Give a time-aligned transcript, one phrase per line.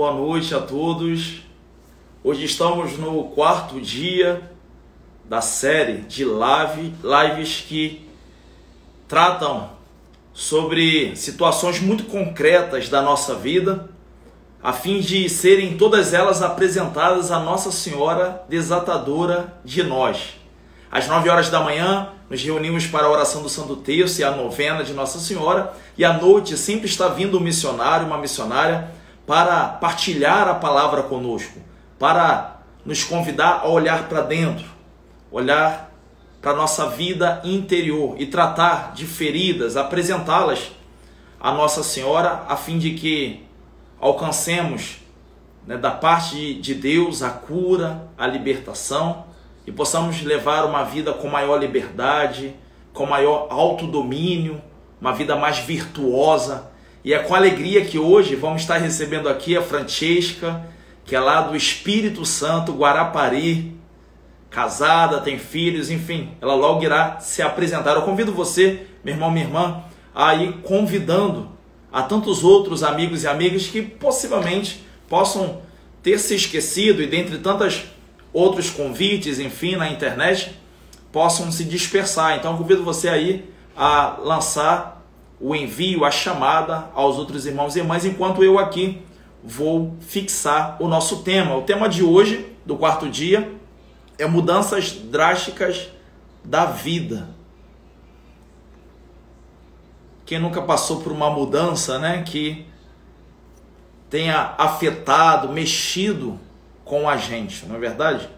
[0.00, 1.42] boa noite a todos.
[2.24, 4.50] Hoje estamos no quarto dia
[5.26, 8.08] da série de live, lives que
[9.06, 9.72] tratam
[10.32, 13.90] sobre situações muito concretas da nossa vida,
[14.62, 20.30] a fim de serem todas elas apresentadas à Nossa Senhora desatadora de nós.
[20.90, 24.30] Às 9 horas da manhã, nos reunimos para a oração do Santo Terço e a
[24.30, 28.98] novena de Nossa Senhora, e à noite sempre está vindo um missionário, uma missionária
[29.30, 31.60] para partilhar a palavra conosco,
[32.00, 34.66] para nos convidar a olhar para dentro,
[35.30, 35.92] olhar
[36.42, 40.72] para a nossa vida interior e tratar de feridas, apresentá-las
[41.38, 43.46] à Nossa Senhora, a fim de que
[44.00, 44.96] alcancemos
[45.64, 49.26] né, da parte de Deus a cura, a libertação
[49.64, 52.52] e possamos levar uma vida com maior liberdade,
[52.92, 54.60] com maior autodomínio,
[55.00, 56.68] uma vida mais virtuosa
[57.02, 60.66] e é com alegria que hoje vamos estar recebendo aqui a Francesca,
[61.04, 63.76] que é lá do Espírito Santo, Guarapari,
[64.50, 67.94] casada, tem filhos, enfim, ela logo irá se apresentar.
[67.94, 69.82] Eu convido você, meu irmão, minha irmã,
[70.14, 71.48] a ir convidando
[71.90, 75.62] a tantos outros amigos e amigas que possivelmente possam
[76.02, 77.84] ter se esquecido e dentre tantas
[78.32, 80.54] outros convites, enfim, na internet,
[81.10, 82.36] possam se dispersar.
[82.36, 84.99] Então, convido você aí a lançar
[85.40, 89.02] o envio, a chamada aos outros irmãos e irmãs, enquanto eu aqui
[89.42, 91.56] vou fixar o nosso tema.
[91.56, 93.50] O tema de hoje, do quarto dia,
[94.18, 95.88] é mudanças drásticas
[96.44, 97.28] da vida.
[100.26, 102.66] Quem nunca passou por uma mudança, né, que
[104.10, 106.38] tenha afetado, mexido
[106.84, 108.28] com a gente, não é verdade?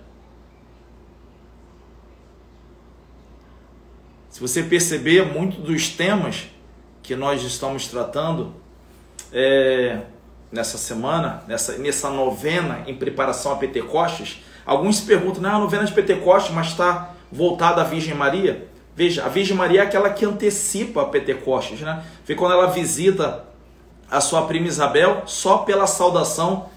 [4.30, 6.46] Se você perceber, muito dos temas
[7.02, 8.54] que nós estamos tratando
[9.32, 9.98] é,
[10.50, 15.84] nessa semana, nessa, nessa novena em preparação a Pentecostes, alguns se perguntam, não, a novena
[15.84, 18.68] de Pentecostes, mas está voltada à Virgem Maria?
[18.94, 22.04] Veja, a Virgem Maria é aquela que antecipa a Pentecostes, né?
[22.26, 23.44] Vê quando ela visita
[24.10, 26.68] a sua prima Isabel, só pela saudação,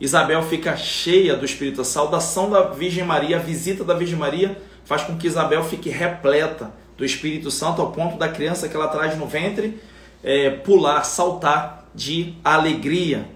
[0.00, 1.80] Isabel fica cheia do Espírito.
[1.80, 5.88] A saudação da Virgem Maria, a visita da Virgem Maria, faz com que Isabel fique
[5.88, 9.80] repleta do Espírito Santo ao ponto da criança que ela traz no ventre
[10.22, 13.26] é, pular, saltar de alegria.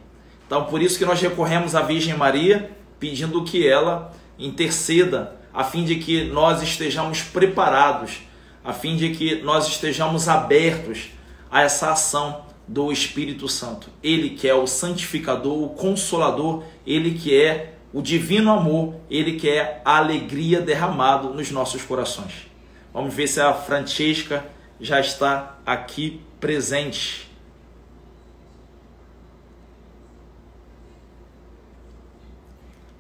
[0.46, 2.70] Então, por isso que nós recorremos à Virgem Maria,
[3.00, 8.20] pedindo que ela interceda, a fim de que nós estejamos preparados,
[8.62, 11.08] a fim de que nós estejamos abertos
[11.50, 13.88] a essa ação do Espírito Santo.
[14.02, 19.48] Ele que é o santificador, o consolador, ele que é o divino amor, ele que
[19.48, 22.53] é a alegria derramado nos nossos corações.
[22.94, 24.46] Vamos ver se a Francesca
[24.80, 27.28] já está aqui presente.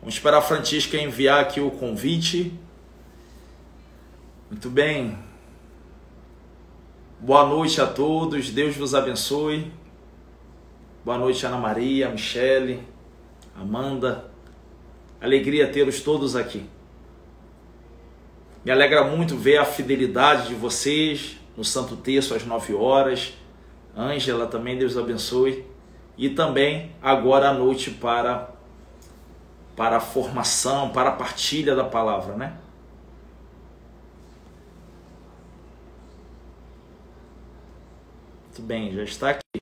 [0.00, 2.52] Vamos esperar a Francisca enviar aqui o convite.
[4.50, 5.16] Muito bem.
[7.20, 8.50] Boa noite a todos.
[8.50, 9.72] Deus vos abençoe.
[11.04, 12.82] Boa noite, Ana Maria, Michele,
[13.54, 14.28] Amanda.
[15.20, 16.66] Alegria tê-los todos aqui.
[18.64, 23.34] Me alegra muito ver a fidelidade de vocês no Santo Terço às 9 horas.
[23.94, 25.66] Ângela também, Deus abençoe.
[26.16, 28.50] E também agora à noite para,
[29.76, 32.56] para a formação, para a partilha da palavra, né?
[38.44, 39.60] Muito bem, já está aqui.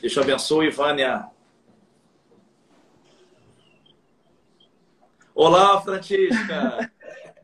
[0.00, 1.37] Deus te abençoe, Vânia
[5.38, 6.90] Olá, Francisca.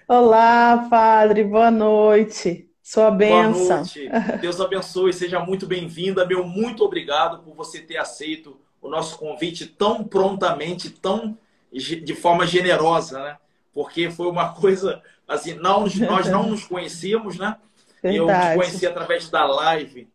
[0.09, 1.45] Olá, Padre.
[1.45, 2.69] Boa noite.
[2.83, 3.85] Sua bênção.
[3.85, 4.39] Boa noite.
[4.41, 5.13] Deus abençoe.
[5.13, 6.27] Seja muito bem-vinda.
[6.27, 11.39] Meu muito obrigado por você ter aceito o nosso convite tão prontamente, tão
[11.73, 13.37] de forma generosa, né?
[13.73, 17.57] Porque foi uma coisa assim, não, nós não nos conhecíamos, né?
[18.03, 18.19] Verdade.
[18.19, 20.09] Eu te conheci através da live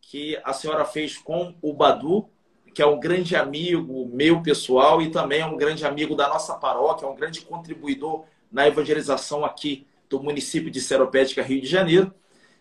[0.00, 2.30] que a senhora fez com o Badu
[2.74, 6.54] que é um grande amigo meu pessoal e também é um grande amigo da nossa
[6.54, 12.12] paróquia, é um grande contribuidor na evangelização aqui do município de Seropédica, Rio de Janeiro.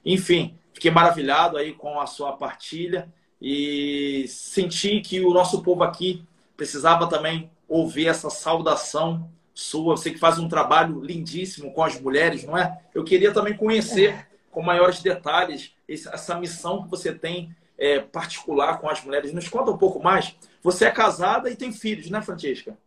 [0.06, 3.12] Enfim, fiquei maravilhado aí com a sua partilha
[3.42, 6.24] e senti que o nosso povo aqui
[6.56, 9.98] precisava também ouvir essa saudação sua.
[9.98, 12.80] Você que faz um trabalho lindíssimo com as mulheres, não é?
[12.94, 18.90] Eu queria também conhecer com maiores detalhes essa missão que você tem é, particular com
[18.90, 19.34] as mulheres.
[19.34, 20.36] Nos conta um pouco mais.
[20.62, 22.78] Você é casada e tem filhos, né, Francesca?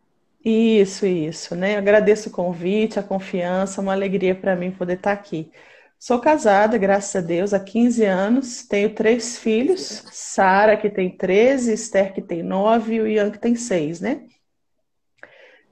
[0.43, 1.77] Isso, isso, né?
[1.77, 5.51] agradeço o convite, a confiança, uma alegria para mim poder estar aqui.
[5.99, 8.63] Sou casada, graças a Deus, há 15 anos.
[8.67, 13.39] Tenho três filhos: Sara, que tem 13, Esther, que tem 9 e o Ian, que
[13.39, 14.21] tem 6, né?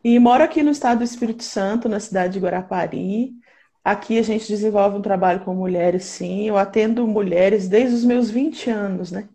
[0.04, 3.34] E moro aqui no estado do Espírito Santo, na cidade de Guarapari.
[3.86, 6.48] Aqui a gente desenvolve um trabalho com mulheres, sim.
[6.48, 9.30] Eu atendo mulheres desde os meus 20 anos, né?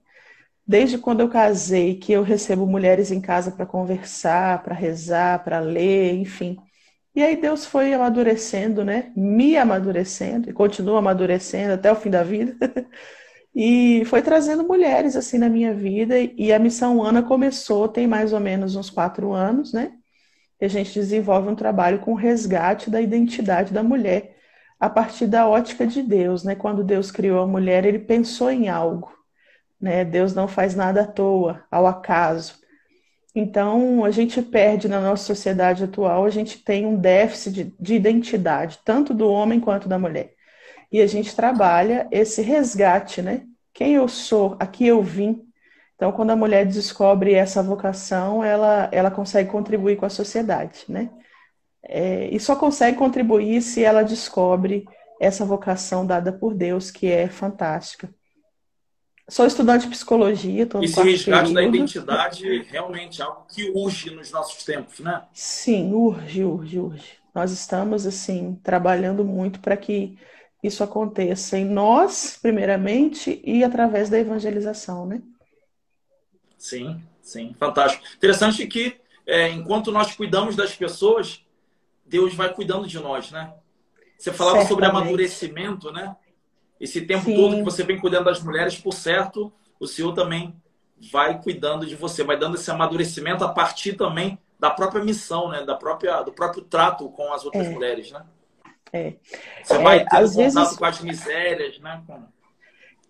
[0.66, 5.60] Desde quando eu casei, que eu recebo mulheres em casa para conversar, para rezar, para
[5.60, 6.58] ler, enfim.
[7.14, 9.12] E aí Deus foi amadurecendo, né?
[9.16, 12.56] Me amadurecendo e continua amadurecendo até o fim da vida.
[13.54, 16.16] e foi trazendo mulheres assim na minha vida.
[16.18, 19.92] E a missão Ana começou tem mais ou menos uns quatro anos, né?
[20.60, 24.39] E a gente desenvolve um trabalho com resgate da identidade da mulher
[24.80, 26.54] a partir da ótica de Deus, né?
[26.54, 29.12] Quando Deus criou a mulher, ele pensou em algo,
[29.78, 30.04] né?
[30.04, 32.58] Deus não faz nada à toa, ao acaso.
[33.34, 37.94] Então, a gente perde na nossa sociedade atual, a gente tem um déficit de, de
[37.94, 40.32] identidade, tanto do homem quanto da mulher.
[40.90, 43.42] E a gente trabalha esse resgate, né?
[43.72, 45.42] Quem eu sou, aqui eu vim.
[45.94, 51.10] Então, quando a mulher descobre essa vocação, ela, ela consegue contribuir com a sociedade, né?
[51.82, 54.86] É, e só consegue contribuir se ela descobre
[55.20, 58.12] essa vocação dada por Deus, que é fantástica.
[59.28, 60.66] Sou estudante de psicologia.
[60.66, 65.22] Tô Esse resgate da identidade realmente é algo que urge nos nossos tempos, né?
[65.32, 67.12] Sim, urge, urge, urge.
[67.32, 70.18] Nós estamos, assim, trabalhando muito para que
[70.62, 75.22] isso aconteça em nós, primeiramente, e através da evangelização, né?
[76.58, 78.04] Sim, sim, fantástico.
[78.16, 81.44] Interessante que, é, enquanto nós cuidamos das pessoas,
[82.10, 83.54] Deus vai cuidando de nós, né?
[84.18, 84.68] Você falava Certamente.
[84.68, 86.16] sobre amadurecimento, né?
[86.80, 87.36] Esse tempo Sim.
[87.36, 90.54] todo que você vem cuidando das mulheres, por certo, o Senhor também
[91.12, 95.64] vai cuidando de você, vai dando esse amadurecimento a partir também da própria missão, né?
[95.64, 97.70] Da própria, do próprio trato com as outras é.
[97.70, 98.24] mulheres, né?
[98.92, 99.14] É.
[99.62, 100.76] Você vai é, ter às vezes...
[100.76, 102.02] com as misérias, né?
[102.06, 102.24] Com...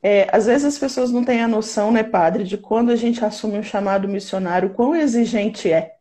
[0.02, 3.24] É, às vezes as pessoas não têm a noção, né, padre, de quando a gente
[3.24, 5.94] assume um chamado missionário, quão exigente é,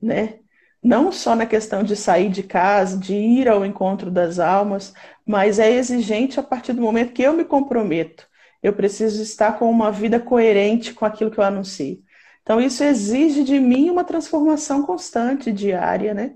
[0.00, 0.40] né?
[0.82, 4.94] Não só na questão de sair de casa, de ir ao encontro das almas,
[5.26, 8.26] mas é exigente a partir do momento que eu me comprometo.
[8.62, 12.02] Eu preciso estar com uma vida coerente com aquilo que eu anuncio.
[12.42, 16.34] Então, isso exige de mim uma transformação constante, diária, né?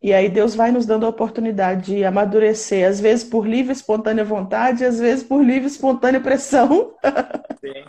[0.00, 3.76] E aí Deus vai nos dando a oportunidade de amadurecer, às vezes por livre e
[3.76, 6.94] espontânea vontade, às vezes por livre e espontânea pressão.
[7.60, 7.84] Sim.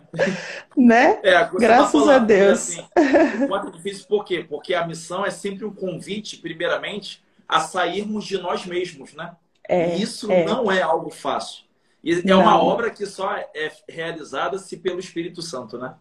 [0.76, 1.20] né?
[1.22, 2.78] É, Graças falando, a Deus.
[2.78, 4.44] É assim, é difícil por quê?
[4.48, 9.36] Porque a missão é sempre um convite, primeiramente, a sairmos de nós mesmos, né?
[9.68, 10.46] É, isso é.
[10.46, 11.64] não é algo fácil.
[12.04, 12.42] E é não.
[12.42, 15.94] uma obra que só é realizada se pelo Espírito Santo, né?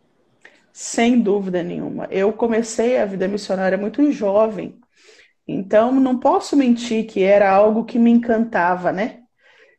[0.73, 2.07] Sem dúvida nenhuma.
[2.11, 4.79] Eu comecei a vida missionária muito jovem.
[5.49, 9.21] Então, não posso mentir que era algo que me encantava, né?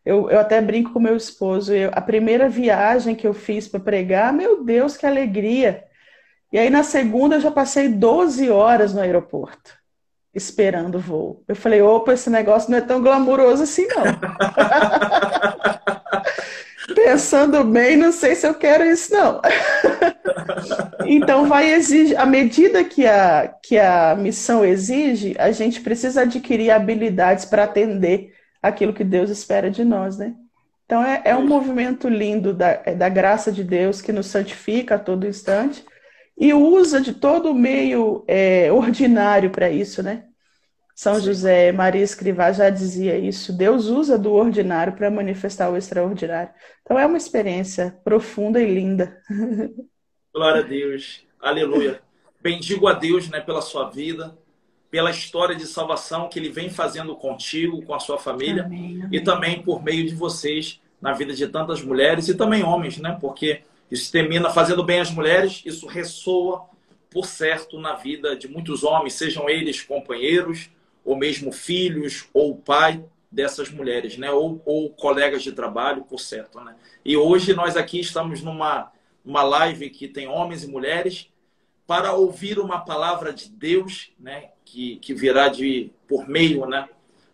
[0.04, 1.72] Eu, eu até brinco com meu esposo.
[1.74, 5.86] Eu, a primeira viagem que eu fiz para pregar, meu Deus, que alegria!
[6.52, 9.78] E aí, na segunda, eu já passei 12 horas no aeroporto
[10.34, 11.44] esperando o voo.
[11.48, 14.04] Eu falei, opa, esse negócio não é tão glamuroso assim, não.
[16.96, 19.42] Pensando bem, não sei se eu quero isso, não.
[21.06, 26.72] então, vai exigir, à medida que a, que a missão exige, a gente precisa adquirir
[26.72, 30.34] habilidades para atender aquilo que Deus espera de nós, né?
[30.86, 34.96] Então, é, é um movimento lindo da, é da graça de Deus que nos santifica
[34.96, 35.86] a todo instante
[36.38, 40.24] e usa de todo o meio é, ordinário para isso, né?
[41.00, 41.18] São.
[41.18, 43.54] José, Maria Escrivá já dizia isso.
[43.54, 46.52] Deus usa do ordinário para manifestar o extraordinário.
[46.82, 49.18] Então é uma experiência profunda e linda.
[50.36, 51.24] Glória a Deus.
[51.40, 52.02] Aleluia.
[52.42, 54.38] Bendigo a Deus, né, pela sua vida,
[54.92, 59.08] pela história de salvação que ele vem fazendo contigo, com a sua família amém, amém.
[59.10, 63.18] e também por meio de vocês na vida de tantas mulheres e também homens, né?
[63.22, 66.66] Porque isso termina fazendo bem às mulheres, isso ressoa
[67.10, 70.70] por certo na vida de muitos homens, sejam eles companheiros,
[71.04, 74.32] ou mesmo filhos, ou pai dessas mulheres, né?
[74.32, 76.76] Ou, ou colegas de trabalho, por certo, né?
[77.04, 78.92] E hoje nós aqui estamos numa
[79.24, 81.30] uma live que tem homens e mulheres
[81.86, 84.50] para ouvir uma palavra de Deus, né?
[84.66, 86.88] Que, que virá de por meio, né?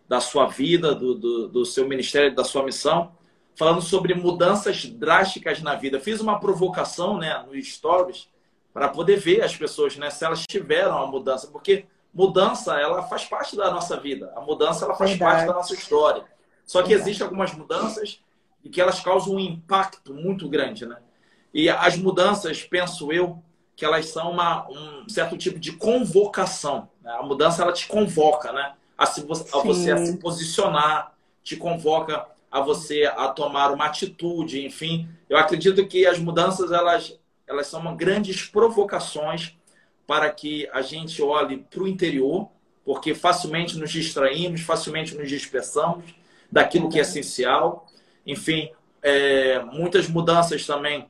[0.08, 3.16] Da sua vida, do, do, do seu ministério, da sua missão
[3.56, 5.98] falando sobre mudanças drásticas na vida.
[5.98, 8.28] Fiz uma provocação né, no Stories
[8.72, 13.26] para poder ver as pessoas né, se elas tiveram a mudança, porque mudança ela faz
[13.26, 15.32] parte da nossa vida, a mudança ela faz Verdade.
[15.32, 16.24] parte da nossa história.
[16.64, 18.20] Só que existem algumas mudanças
[18.64, 20.96] e que elas causam um impacto muito grande, né?
[21.52, 23.42] E as mudanças, penso eu,
[23.76, 26.88] que elas são uma, um certo tipo de convocação.
[27.02, 27.12] Né?
[27.12, 28.74] A mudança ela te convoca, né?
[28.96, 31.12] A, se, a você a se posicionar,
[31.44, 35.06] te convoca a você a tomar uma atitude, enfim.
[35.28, 39.55] Eu acredito que as mudanças elas, elas são grandes provocações
[40.06, 42.48] para que a gente olhe para o interior,
[42.84, 46.14] porque facilmente nos distraímos, facilmente nos dispersamos
[46.50, 47.86] daquilo que é essencial.
[48.24, 48.70] Enfim,
[49.02, 51.08] é, muitas mudanças também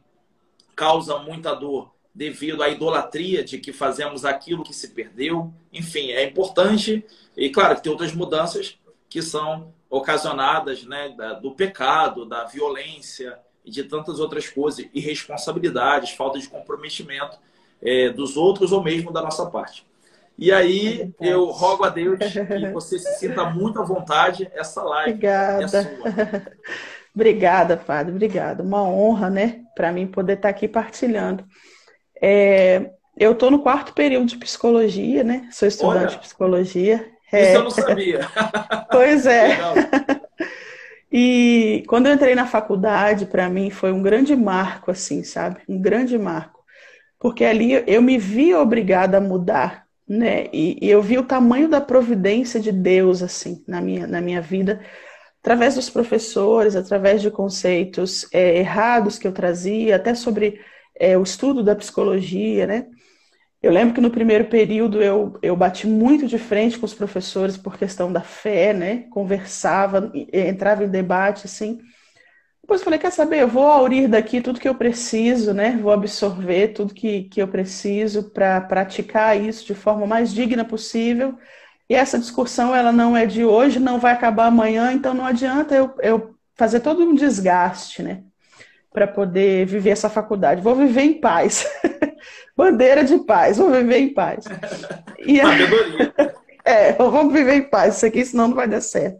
[0.74, 5.52] causam muita dor devido à idolatria de que fazemos aquilo que se perdeu.
[5.70, 7.04] Enfim, é importante,
[7.36, 13.70] e claro que tem outras mudanças que são ocasionadas né, do pecado, da violência e
[13.70, 17.38] de tantas outras coisas, irresponsabilidades, falta de comprometimento
[17.82, 19.86] é, dos outros ou mesmo da nossa parte.
[20.38, 24.82] E aí é eu rogo a Deus que você se sinta muito à vontade, essa
[24.82, 25.64] live Obrigada.
[25.64, 26.42] é sua.
[27.14, 28.62] Obrigada, Padre, obrigada.
[28.62, 31.46] Uma honra, né, para mim poder estar aqui partilhando.
[32.20, 35.48] É, eu estou no quarto período de psicologia, né?
[35.50, 37.10] Sou estudante Olha, de psicologia.
[37.32, 37.48] É.
[37.48, 38.20] Isso eu não sabia.
[38.92, 39.56] pois é.
[41.10, 45.62] e quando eu entrei na faculdade, para mim foi um grande marco, assim, sabe?
[45.66, 46.55] Um grande marco.
[47.18, 50.46] Porque ali eu me vi obrigada a mudar, né?
[50.52, 54.40] E, e eu vi o tamanho da providência de Deus, assim, na minha, na minha
[54.40, 54.80] vida,
[55.40, 60.60] através dos professores, através de conceitos é, errados que eu trazia, até sobre
[60.94, 62.86] é, o estudo da psicologia, né?
[63.62, 67.56] Eu lembro que no primeiro período eu, eu bati muito de frente com os professores
[67.56, 69.06] por questão da fé, né?
[69.10, 71.80] Conversava, entrava em debate, assim.
[72.66, 75.78] Depois falei, quer saber, eu vou aurir daqui tudo que eu preciso, né?
[75.80, 81.38] Vou absorver tudo que, que eu preciso para praticar isso de forma mais digna possível.
[81.88, 85.76] E essa discussão, ela não é de hoje, não vai acabar amanhã, então não adianta
[85.76, 88.24] eu, eu fazer todo um desgaste, né?
[88.96, 90.62] para poder viver essa faculdade.
[90.62, 91.68] Vou viver em paz.
[92.56, 94.44] Bandeira de paz, vou viver em paz.
[95.18, 95.40] E
[96.64, 99.18] é, vamos viver em paz, isso aqui, senão não vai dar certo.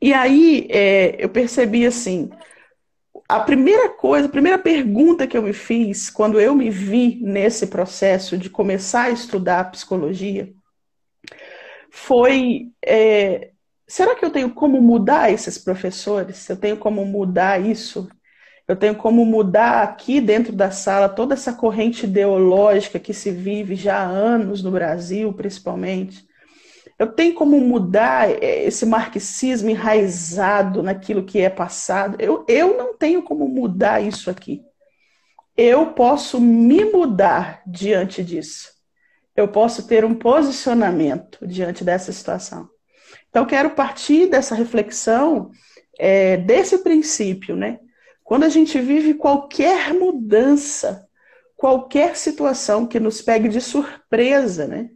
[0.00, 2.30] E aí é, eu percebi assim,
[3.28, 7.66] a primeira coisa, a primeira pergunta que eu me fiz quando eu me vi nesse
[7.68, 10.52] processo de começar a estudar psicologia
[11.90, 13.50] foi é,
[13.86, 16.48] será que eu tenho como mudar esses professores?
[16.48, 18.08] Eu tenho como mudar isso?
[18.68, 23.74] Eu tenho como mudar aqui dentro da sala toda essa corrente ideológica que se vive
[23.74, 26.24] já há anos no Brasil, principalmente.
[27.00, 32.14] Eu tenho como mudar é, esse marxismo enraizado naquilo que é passado.
[32.20, 34.62] Eu, eu não tenho como mudar isso aqui.
[35.56, 38.68] Eu posso me mudar diante disso.
[39.34, 42.68] Eu posso ter um posicionamento diante dessa situação.
[43.30, 45.50] Então, quero partir dessa reflexão,
[45.98, 47.80] é, desse princípio, né?
[48.22, 51.08] Quando a gente vive qualquer mudança,
[51.56, 54.90] qualquer situação que nos pegue de surpresa, né?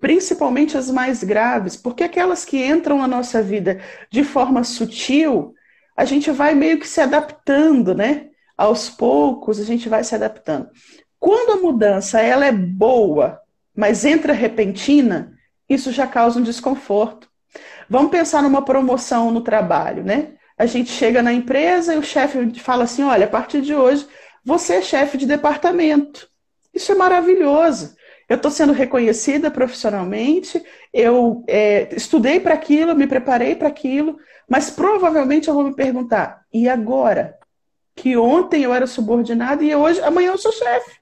[0.00, 5.54] Principalmente as mais graves, porque aquelas que entram na nossa vida de forma sutil,
[5.96, 8.28] a gente vai meio que se adaptando, né?
[8.56, 10.68] Aos poucos a gente vai se adaptando.
[11.18, 13.40] Quando a mudança ela é boa,
[13.74, 15.32] mas entra repentina,
[15.68, 17.28] isso já causa um desconforto.
[17.88, 20.36] Vamos pensar numa promoção no trabalho, né?
[20.58, 24.06] a gente chega na empresa e o chefe fala assim: olha, a partir de hoje
[24.44, 26.28] você é chefe de departamento.
[26.72, 27.95] Isso é maravilhoso.
[28.28, 34.18] Eu estou sendo reconhecida profissionalmente, eu é, estudei para aquilo, me preparei para aquilo,
[34.48, 37.38] mas provavelmente eu vou me perguntar: e agora?
[37.94, 40.96] Que ontem eu era subordinada e hoje, amanhã eu sou chefe.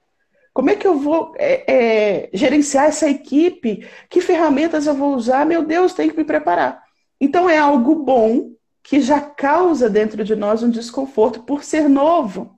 [0.53, 3.85] Como é que eu vou é, é, gerenciar essa equipe?
[4.09, 5.45] Que ferramentas eu vou usar?
[5.45, 6.81] Meu Deus, tenho que me preparar.
[7.19, 8.51] Então é algo bom
[8.81, 12.57] que já causa dentro de nós um desconforto por ser novo.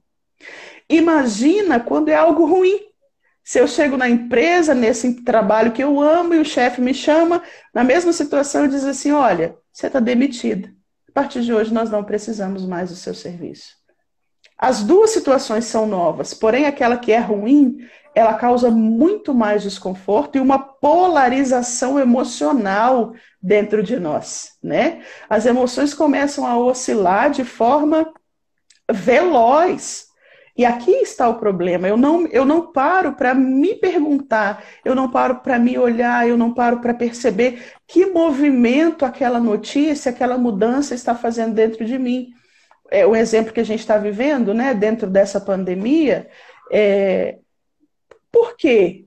[0.87, 2.86] Imagina quando é algo ruim.
[3.47, 7.41] Se eu chego na empresa, nesse trabalho que eu amo, e o chefe me chama,
[7.73, 10.69] na mesma situação, e diz assim: olha, você está demitida.
[11.07, 13.69] A partir de hoje, nós não precisamos mais do seu serviço.
[14.57, 17.77] As duas situações são novas, porém, aquela que é ruim,
[18.13, 25.01] ela causa muito mais desconforto e uma polarização emocional dentro de nós, né?
[25.29, 28.11] As emoções começam a oscilar de forma
[28.91, 30.06] veloz.
[30.57, 31.87] E aqui está o problema.
[31.87, 36.35] Eu não, eu não paro para me perguntar, eu não paro para me olhar, eu
[36.35, 42.29] não paro para perceber que movimento aquela notícia, aquela mudança está fazendo dentro de mim.
[42.89, 44.73] É o exemplo que a gente está vivendo, né?
[44.73, 46.27] Dentro dessa pandemia,
[46.71, 47.37] é,
[48.31, 49.05] por quê?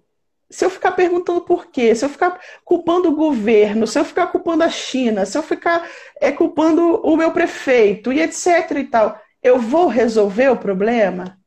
[0.48, 4.28] Se eu ficar perguntando por quê, se eu ficar culpando o governo, se eu ficar
[4.28, 5.88] culpando a China, se eu ficar
[6.20, 11.39] é, culpando o meu prefeito e etc e tal, eu vou resolver o problema?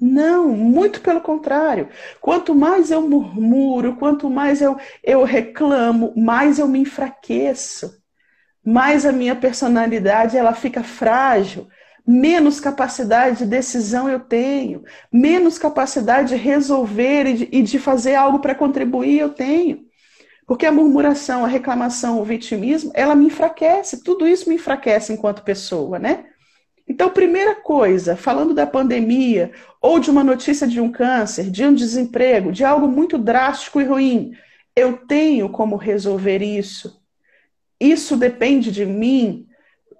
[0.00, 1.88] Não, muito pelo contrário.
[2.20, 7.98] Quanto mais eu murmuro, quanto mais eu, eu reclamo, mais eu me enfraqueço.
[8.64, 11.68] mais a minha personalidade ela fica frágil,
[12.06, 18.14] menos capacidade de decisão eu tenho, menos capacidade de resolver e de, e de fazer
[18.16, 19.82] algo para contribuir eu tenho.
[20.46, 25.44] Porque a murmuração, a reclamação, o vitimismo, ela me enfraquece, tudo isso me enfraquece enquanto
[25.44, 26.26] pessoa, né?
[26.90, 31.72] Então, primeira coisa, falando da pandemia, ou de uma notícia de um câncer, de um
[31.72, 34.32] desemprego, de algo muito drástico e ruim,
[34.74, 37.00] eu tenho como resolver isso.
[37.78, 39.46] Isso depende de mim.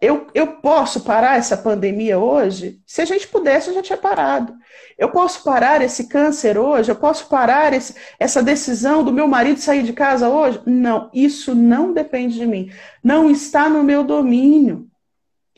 [0.00, 2.80] Eu, eu posso parar essa pandemia hoje?
[2.84, 4.52] Se a gente pudesse, eu já tinha parado.
[4.98, 6.90] Eu posso parar esse câncer hoje?
[6.90, 10.60] Eu posso parar esse, essa decisão do meu marido sair de casa hoje?
[10.66, 12.68] Não, isso não depende de mim.
[13.00, 14.89] Não está no meu domínio.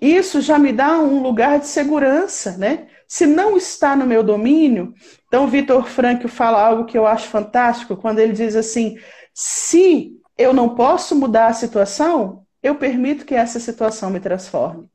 [0.02, 2.88] Isso já me dá um lugar de segurança, né?
[3.06, 4.92] Se não está no meu domínio,
[5.28, 8.98] então Vitor Frankl fala algo que eu acho fantástico quando ele diz assim:
[9.32, 14.88] se eu não posso mudar a situação, eu permito que essa situação me transforme,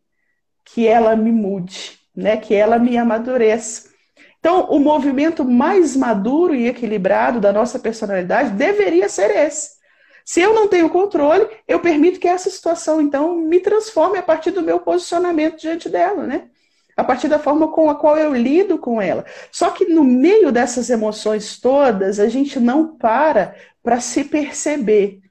[0.66, 2.36] que ela me mude, né?
[2.36, 3.88] Que ela me amadureça.
[4.40, 9.77] Então, o movimento mais maduro e equilibrado da nossa personalidade deveria ser esse
[10.28, 14.52] se eu não tenho controle, eu permito que essa situação, então, me transforme a partir
[14.52, 16.50] do meu posicionamento diante dela, né?
[16.98, 19.24] A partir da forma com a qual eu lido com ela.
[19.54, 25.22] Só que no meio dessas emoções todas, a gente não para para se perceber.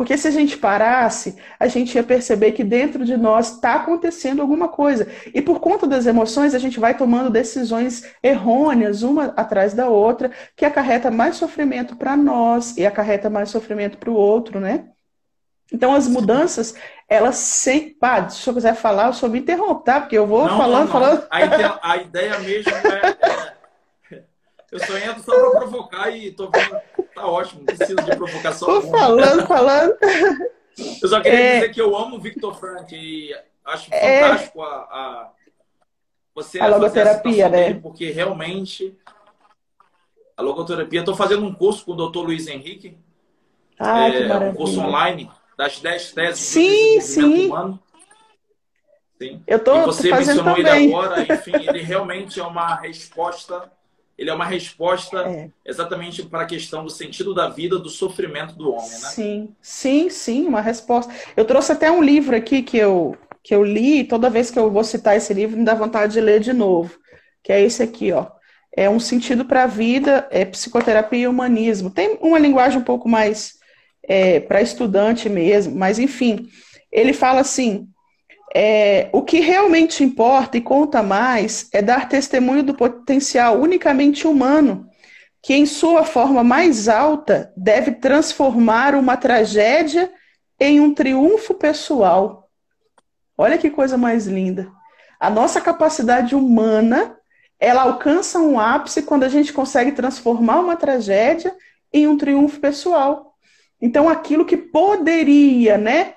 [0.00, 4.40] Porque se a gente parasse, a gente ia perceber que dentro de nós está acontecendo
[4.40, 5.06] alguma coisa.
[5.34, 10.30] E por conta das emoções, a gente vai tomando decisões errôneas, uma atrás da outra,
[10.56, 14.88] que acarreta mais sofrimento para nós e acarreta mais sofrimento para o outro, né?
[15.70, 16.74] Então, as mudanças,
[17.06, 17.90] elas sempre.
[17.90, 20.00] Pá, se eu quiser falar, eu só me interrompo, tá?
[20.00, 20.92] Porque eu vou não, falando, não, não.
[20.92, 21.26] falando.
[21.30, 23.50] A ideia, a ideia mesmo é
[24.70, 26.80] eu só entro só para provocar e tô vendo.
[27.20, 28.66] Tá ótimo, não preciso de provocação.
[28.66, 29.94] Tô falando, falando.
[31.02, 31.54] Eu só queria é...
[31.56, 34.22] dizer que eu amo o Victor Frank e acho é...
[34.22, 35.30] fantástico a, a,
[36.34, 37.64] você a logoterapia, né?
[37.64, 38.96] Dele, porque realmente
[40.34, 41.00] a logoterapia.
[41.00, 42.20] Estou fazendo um curso com o Dr.
[42.20, 42.96] Luiz Henrique.
[43.78, 47.46] Ah, é, um curso online das 10 teses sim, do sim.
[47.48, 47.82] humano.
[49.20, 49.42] Sim.
[49.46, 50.84] Eu tô, e você mencionou também.
[50.84, 53.70] ele agora, enfim, ele realmente é uma resposta
[54.20, 55.48] ele é uma resposta é.
[55.64, 59.08] exatamente para a questão do sentido da vida, do sofrimento do homem, né?
[59.08, 61.10] Sim, sim, sim, uma resposta.
[61.34, 64.70] Eu trouxe até um livro aqui que eu, que eu li, toda vez que eu
[64.70, 66.98] vou citar esse livro, me dá vontade de ler de novo,
[67.42, 68.26] que é esse aqui, ó.
[68.76, 71.88] É um sentido para a vida, é psicoterapia e humanismo.
[71.88, 73.54] Tem uma linguagem um pouco mais
[74.02, 76.46] é, para estudante mesmo, mas enfim,
[76.92, 77.88] ele fala assim:
[78.54, 84.88] é, o que realmente importa e conta mais é dar testemunho do potencial unicamente humano,
[85.42, 90.12] que em sua forma mais alta deve transformar uma tragédia
[90.58, 92.50] em um triunfo pessoal.
[93.38, 94.70] Olha que coisa mais linda.
[95.18, 97.16] A nossa capacidade humana,
[97.58, 101.54] ela alcança um ápice quando a gente consegue transformar uma tragédia
[101.92, 103.34] em um triunfo pessoal.
[103.80, 106.14] Então, aquilo que poderia, né,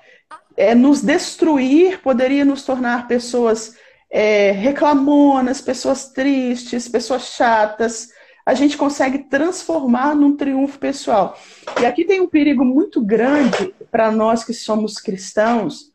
[0.56, 3.76] é, nos destruir, poderia nos tornar pessoas
[4.10, 8.08] é, reclamonas, pessoas tristes, pessoas chatas.
[8.46, 11.38] A gente consegue transformar num triunfo pessoal.
[11.80, 15.92] E aqui tem um perigo muito grande para nós que somos cristãos,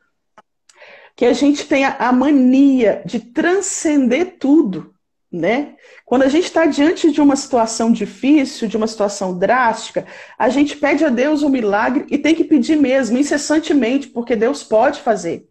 [1.16, 4.94] que a gente tem a mania de transcender tudo
[5.32, 5.76] né?
[6.06, 10.06] Quando a gente está diante de uma situação difícil, de uma situação drástica,
[10.38, 14.64] a gente pede a Deus um milagre e tem que pedir mesmo, incessantemente, porque Deus
[14.64, 15.48] pode fazer.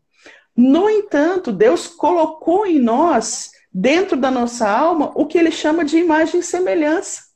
[0.57, 5.99] No entanto, Deus colocou em nós, dentro da nossa alma, o que ele chama de
[5.99, 7.29] imagem e semelhança.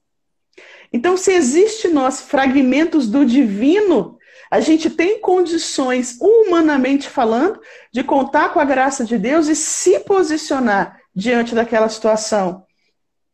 [0.92, 4.18] Então, se existe nós fragmentos do divino,
[4.50, 7.60] a gente tem condições, humanamente falando,
[7.92, 12.64] de contar com a graça de Deus e se posicionar diante daquela situação.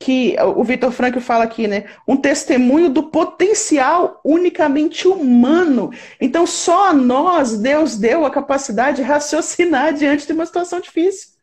[0.00, 1.86] Que o Vitor Frank fala aqui, né?
[2.06, 5.90] Um testemunho do potencial unicamente humano.
[6.20, 11.38] Então, só a nós Deus deu a capacidade de raciocinar diante de uma situação difícil.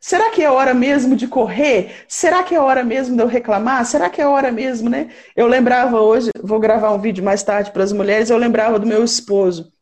[0.00, 2.04] Será que é hora mesmo de correr?
[2.06, 3.84] Será que é hora mesmo de eu reclamar?
[3.84, 5.08] Será que é hora mesmo, né?
[5.34, 8.86] Eu lembrava hoje, vou gravar um vídeo mais tarde para as mulheres, eu lembrava do
[8.86, 9.72] meu esposo.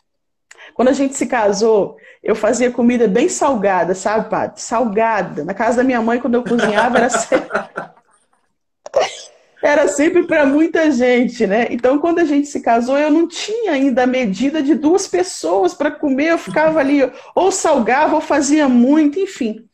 [0.77, 4.61] Quando a gente se casou, eu fazia comida bem salgada, sabe, Padre?
[4.61, 5.43] Salgada.
[5.43, 7.49] Na casa da minha mãe, quando eu cozinhava, era sempre,
[9.65, 11.67] era sempre para muita gente, né?
[11.71, 15.73] Então, quando a gente se casou, eu não tinha ainda a medida de duas pessoas
[15.73, 16.33] para comer.
[16.33, 19.67] Eu ficava ali, ou salgava, ou fazia muito, enfim.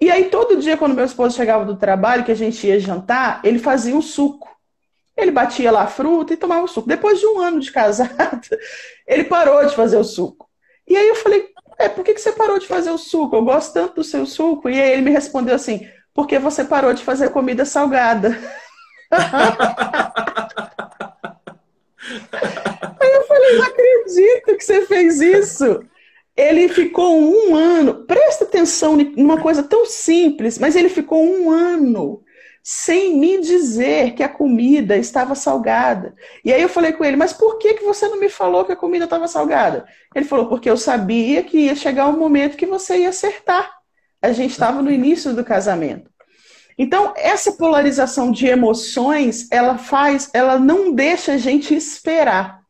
[0.00, 3.40] E aí, todo dia, quando meu esposo chegava do trabalho, que a gente ia jantar,
[3.42, 4.53] ele fazia um suco.
[5.16, 6.88] Ele batia lá a fruta e tomava o suco.
[6.88, 8.48] Depois de um ano de casado,
[9.06, 10.48] ele parou de fazer o suco.
[10.86, 11.48] E aí eu falei,
[11.78, 13.36] é, por que, que você parou de fazer o suco?
[13.36, 14.68] Eu gosto tanto do seu suco.
[14.68, 18.36] E aí ele me respondeu assim, porque você parou de fazer comida salgada.
[23.00, 25.80] aí eu falei, não acredito que você fez isso.
[26.36, 32.23] Ele ficou um ano, presta atenção numa coisa tão simples, mas ele ficou um ano
[32.66, 36.14] sem me dizer que a comida estava salgada.
[36.42, 38.72] E aí eu falei com ele, mas por que, que você não me falou que
[38.72, 39.84] a comida estava salgada?
[40.14, 43.70] Ele falou, porque eu sabia que ia chegar um momento que você ia acertar.
[44.22, 46.10] A gente estava no início do casamento.
[46.78, 52.63] Então, essa polarização de emoções, ela faz, ela não deixa a gente esperar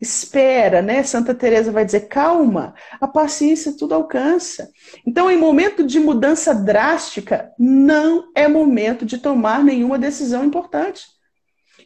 [0.00, 1.02] espera, né?
[1.02, 4.70] Santa Teresa vai dizer calma, a paciência tudo alcança.
[5.06, 11.04] Então, em momento de mudança drástica, não é momento de tomar nenhuma decisão importante.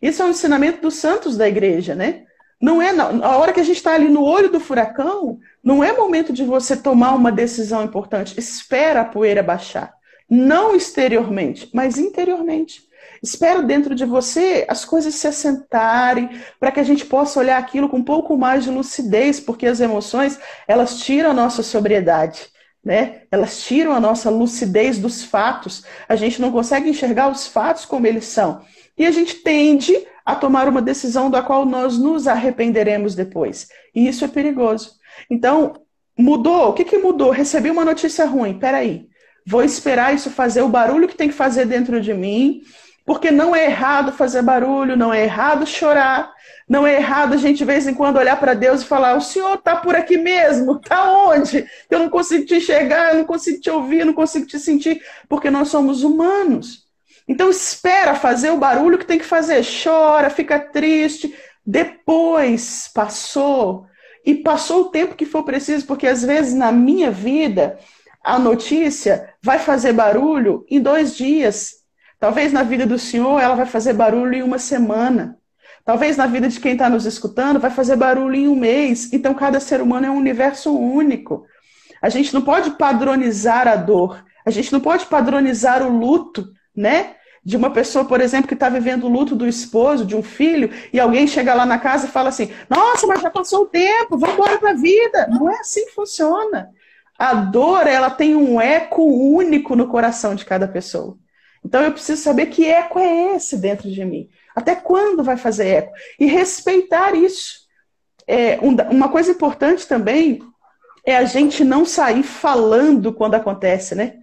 [0.00, 2.24] Isso é um ensinamento dos santos da igreja, né?
[2.60, 5.92] Não é na hora que a gente está ali no olho do furacão, não é
[5.92, 8.38] momento de você tomar uma decisão importante.
[8.38, 9.92] Espera a poeira baixar,
[10.30, 12.82] não exteriormente, mas interiormente.
[13.24, 16.28] Espero dentro de você as coisas se assentarem,
[16.60, 19.80] para que a gente possa olhar aquilo com um pouco mais de lucidez, porque as
[19.80, 22.50] emoções, elas tiram a nossa sobriedade.
[22.84, 23.22] Né?
[23.30, 25.84] Elas tiram a nossa lucidez dos fatos.
[26.06, 28.60] A gente não consegue enxergar os fatos como eles são.
[28.96, 33.68] E a gente tende a tomar uma decisão da qual nós nos arrependeremos depois.
[33.94, 34.96] E isso é perigoso.
[35.30, 35.72] Então,
[36.18, 36.68] mudou.
[36.68, 37.30] O que, que mudou?
[37.30, 38.58] Recebi uma notícia ruim.
[38.58, 39.08] Peraí.
[39.46, 42.60] Vou esperar isso fazer o barulho que tem que fazer dentro de mim
[43.04, 46.32] porque não é errado fazer barulho, não é errado chorar,
[46.68, 49.20] não é errado a gente de vez em quando olhar para Deus e falar: O
[49.20, 51.66] Senhor está por aqui mesmo, está onde?
[51.90, 55.02] Eu não consigo te enxergar, eu não consigo te ouvir, eu não consigo te sentir,
[55.28, 56.84] porque nós somos humanos.
[57.28, 61.34] Então espera fazer o barulho que tem que fazer, chora, fica triste.
[61.66, 63.86] Depois passou,
[64.24, 67.78] e passou o tempo que for preciso, porque às vezes na minha vida
[68.22, 71.83] a notícia vai fazer barulho em dois dias,
[72.24, 75.36] Talvez na vida do senhor ela vai fazer barulho em uma semana.
[75.84, 79.12] Talvez na vida de quem está nos escutando vai fazer barulho em um mês.
[79.12, 81.44] Então, cada ser humano é um universo único.
[82.00, 84.24] A gente não pode padronizar a dor.
[84.46, 87.16] A gente não pode padronizar o luto, né?
[87.44, 90.70] De uma pessoa, por exemplo, que está vivendo o luto do esposo, de um filho,
[90.94, 94.16] e alguém chega lá na casa e fala assim: Nossa, mas já passou o tempo,
[94.16, 95.26] vamos embora para a vida.
[95.28, 96.70] Não é assim que funciona.
[97.18, 101.18] A dor, ela tem um eco único no coração de cada pessoa.
[101.64, 104.28] Então eu preciso saber que eco é esse dentro de mim.
[104.54, 105.92] Até quando vai fazer eco?
[106.20, 107.64] E respeitar isso.
[108.26, 108.58] É,
[108.90, 110.40] uma coisa importante também
[111.06, 114.14] é a gente não sair falando quando acontece, né?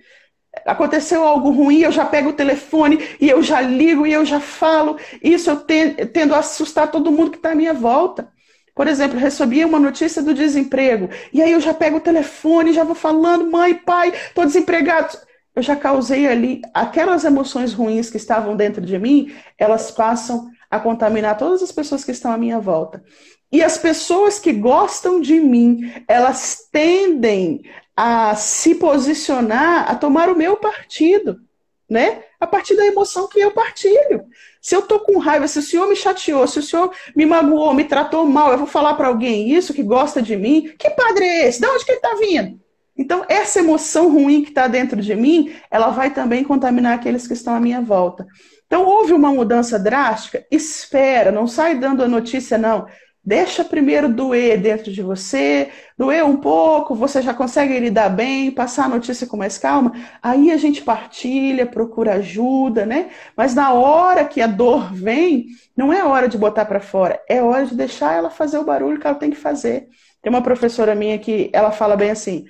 [0.65, 4.39] Aconteceu algo ruim, eu já pego o telefone e eu já ligo e eu já
[4.39, 4.97] falo.
[5.23, 8.31] Isso eu tendo a assustar todo mundo que está à minha volta.
[8.75, 11.09] Por exemplo, recebi uma notícia do desemprego.
[11.33, 15.17] E aí eu já pego o telefone, já vou falando, mãe, pai, estou desempregado
[15.55, 20.79] eu já causei ali aquelas emoções ruins que estavam dentro de mim, elas passam a
[20.79, 23.03] contaminar todas as pessoas que estão à minha volta.
[23.51, 27.61] E as pessoas que gostam de mim, elas tendem
[27.95, 31.41] a se posicionar, a tomar o meu partido,
[31.89, 32.23] né?
[32.39, 34.23] A partir da emoção que eu partilho.
[34.61, 37.73] Se eu tô com raiva, se o senhor me chateou, se o senhor me magoou,
[37.73, 40.73] me tratou mal, eu vou falar para alguém isso que gosta de mim.
[40.79, 41.59] Que padre é esse?
[41.59, 42.61] De onde que ele tá vindo?
[43.01, 47.33] Então, essa emoção ruim que está dentro de mim, ela vai também contaminar aqueles que
[47.33, 48.27] estão à minha volta.
[48.67, 50.45] Então, houve uma mudança drástica?
[50.51, 52.85] Espera, não sai dando a notícia, não.
[53.23, 58.85] Deixa primeiro doer dentro de você, doer um pouco, você já consegue lidar bem, passar
[58.85, 59.91] a notícia com mais calma.
[60.21, 63.09] Aí a gente partilha, procura ajuda, né?
[63.35, 67.41] Mas na hora que a dor vem, não é hora de botar para fora, é
[67.41, 69.87] hora de deixar ela fazer o barulho que ela tem que fazer.
[70.21, 72.45] Tem uma professora minha que ela fala bem assim: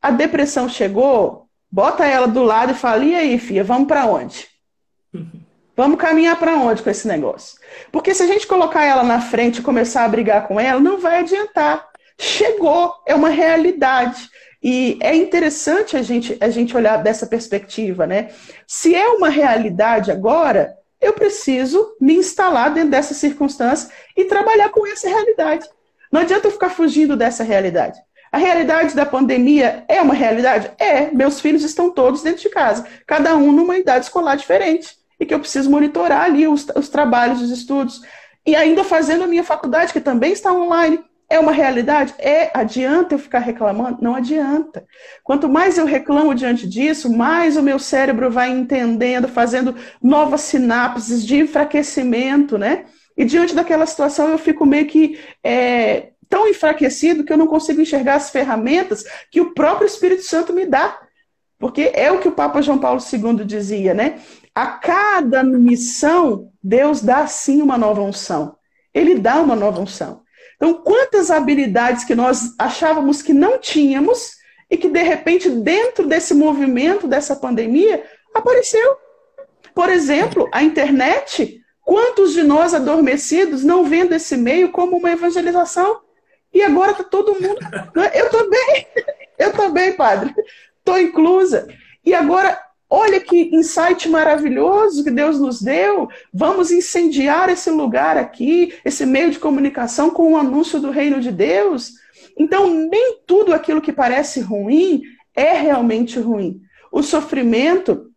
[0.00, 4.48] a depressão chegou, bota ela do lado e fala: e aí, filha, vamos para onde?
[5.76, 7.58] Vamos caminhar para onde com esse negócio?
[7.90, 10.98] Porque se a gente colocar ela na frente e começar a brigar com ela, não
[10.98, 11.88] vai adiantar.
[12.18, 14.28] Chegou, é uma realidade.
[14.62, 18.30] E é interessante a gente, a gente olhar dessa perspectiva, né?
[18.66, 24.86] Se é uma realidade agora, eu preciso me instalar dentro dessa circunstância e trabalhar com
[24.86, 25.66] essa realidade.
[26.12, 27.98] Não adianta eu ficar fugindo dessa realidade.
[28.32, 30.70] A realidade da pandemia é uma realidade?
[30.78, 31.10] É.
[31.10, 34.98] Meus filhos estão todos dentro de casa, cada um numa idade escolar diferente.
[35.18, 38.00] E que eu preciso monitorar ali os, os trabalhos, os estudos.
[38.46, 41.04] E ainda fazendo a minha faculdade, que também está online.
[41.28, 42.14] É uma realidade?
[42.18, 42.50] É.
[42.54, 43.98] Adianta eu ficar reclamando?
[44.00, 44.84] Não adianta.
[45.22, 51.24] Quanto mais eu reclamo diante disso, mais o meu cérebro vai entendendo, fazendo novas sinapses
[51.24, 52.86] de enfraquecimento, né?
[53.16, 57.80] E diante daquela situação eu fico meio que é, tão enfraquecido que eu não consigo
[57.82, 60.98] enxergar as ferramentas que o próprio Espírito Santo me dá.
[61.58, 64.20] Porque é o que o Papa João Paulo II dizia, né?
[64.54, 68.56] A cada missão, Deus dá sim uma nova unção.
[68.94, 70.22] Ele dá uma nova unção.
[70.56, 74.36] Então, quantas habilidades que nós achávamos que não tínhamos
[74.70, 78.96] e que, de repente, dentro desse movimento, dessa pandemia, apareceu.
[79.74, 81.58] Por exemplo, a internet.
[81.82, 86.00] Quantos de nós adormecidos não vendo esse meio como uma evangelização?
[86.52, 87.58] E agora está todo mundo.
[88.14, 88.86] Eu também,
[89.38, 90.34] eu também, padre.
[90.78, 91.68] Estou inclusa.
[92.04, 92.58] E agora
[92.92, 96.08] Olha que insight maravilhoso que Deus nos deu.
[96.34, 101.30] Vamos incendiar esse lugar aqui, esse meio de comunicação com o anúncio do reino de
[101.30, 101.92] Deus.
[102.36, 105.02] Então, nem tudo aquilo que parece ruim
[105.36, 106.60] é realmente ruim.
[106.90, 108.10] O sofrimento,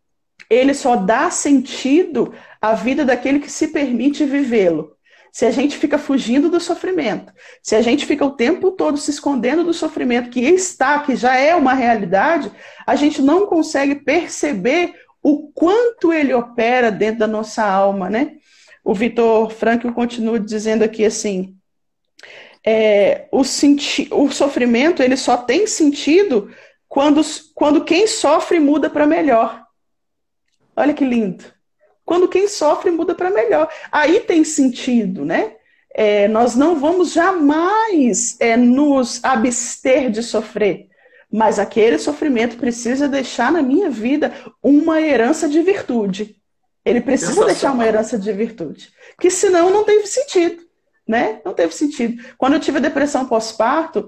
[0.50, 4.93] ele só dá sentido à vida daquele que se permite vivê-lo
[5.34, 9.10] se a gente fica fugindo do sofrimento, se a gente fica o tempo todo se
[9.10, 12.52] escondendo do sofrimento que está, que já é uma realidade,
[12.86, 14.93] a gente não consegue perceber
[15.24, 18.36] o quanto ele opera dentro da nossa alma, né?
[18.84, 21.58] O Vitor Frankl continua dizendo aqui assim:
[22.63, 26.54] é, o, o sofrimento ele só tem sentido
[26.88, 27.22] quando,
[27.56, 29.63] quando quem sofre muda para melhor.
[30.76, 31.53] Olha que lindo
[32.13, 33.67] quando quem sofre muda para melhor.
[33.91, 35.54] Aí tem sentido, né?
[35.95, 40.89] É, nós não vamos jamais é, nos abster de sofrer,
[41.32, 46.36] mas aquele sofrimento precisa deixar na minha vida uma herança de virtude.
[46.86, 50.62] Ele precisa deixar uma herança de virtude, que senão não teve sentido,
[51.08, 51.41] né?
[51.43, 52.23] Não teve sentido.
[52.38, 54.08] Quando eu tive a depressão pós-parto,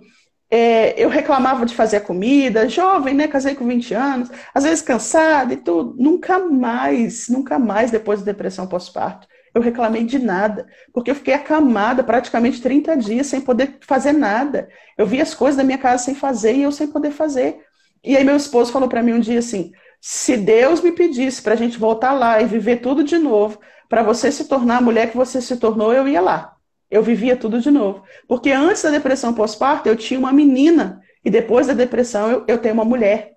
[0.55, 3.27] é, eu reclamava de fazer a comida, jovem, né?
[3.27, 5.95] Casei com 20 anos, às vezes cansada e tudo.
[6.01, 11.33] Nunca mais, nunca mais, depois da depressão pós-parto, eu reclamei de nada, porque eu fiquei
[11.33, 14.69] acamada praticamente 30 dias sem poder fazer nada.
[14.97, 17.59] Eu vi as coisas da minha casa sem fazer e eu sem poder fazer.
[18.01, 21.53] E aí meu esposo falou para mim um dia assim: se Deus me pedisse para
[21.53, 25.11] a gente voltar lá e viver tudo de novo, para você se tornar a mulher
[25.11, 26.54] que você se tornou, eu ia lá.
[26.95, 28.03] Eu vivia tudo de novo.
[28.25, 31.01] Porque antes da depressão pós-parto, eu tinha uma menina.
[31.25, 33.33] E depois da depressão, eu, eu tenho uma mulher.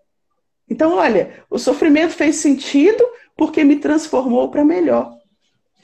[0.70, 3.04] Então, olha, o sofrimento fez sentido
[3.36, 5.12] porque me transformou para melhor.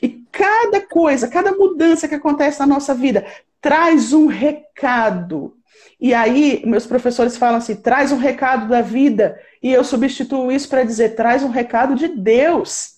[0.01, 3.27] E cada coisa, cada mudança que acontece na nossa vida
[3.61, 5.57] traz um recado.
[6.01, 9.37] E aí, meus professores falam assim: traz um recado da vida.
[9.61, 12.94] E eu substituo isso para dizer: traz um recado de Deus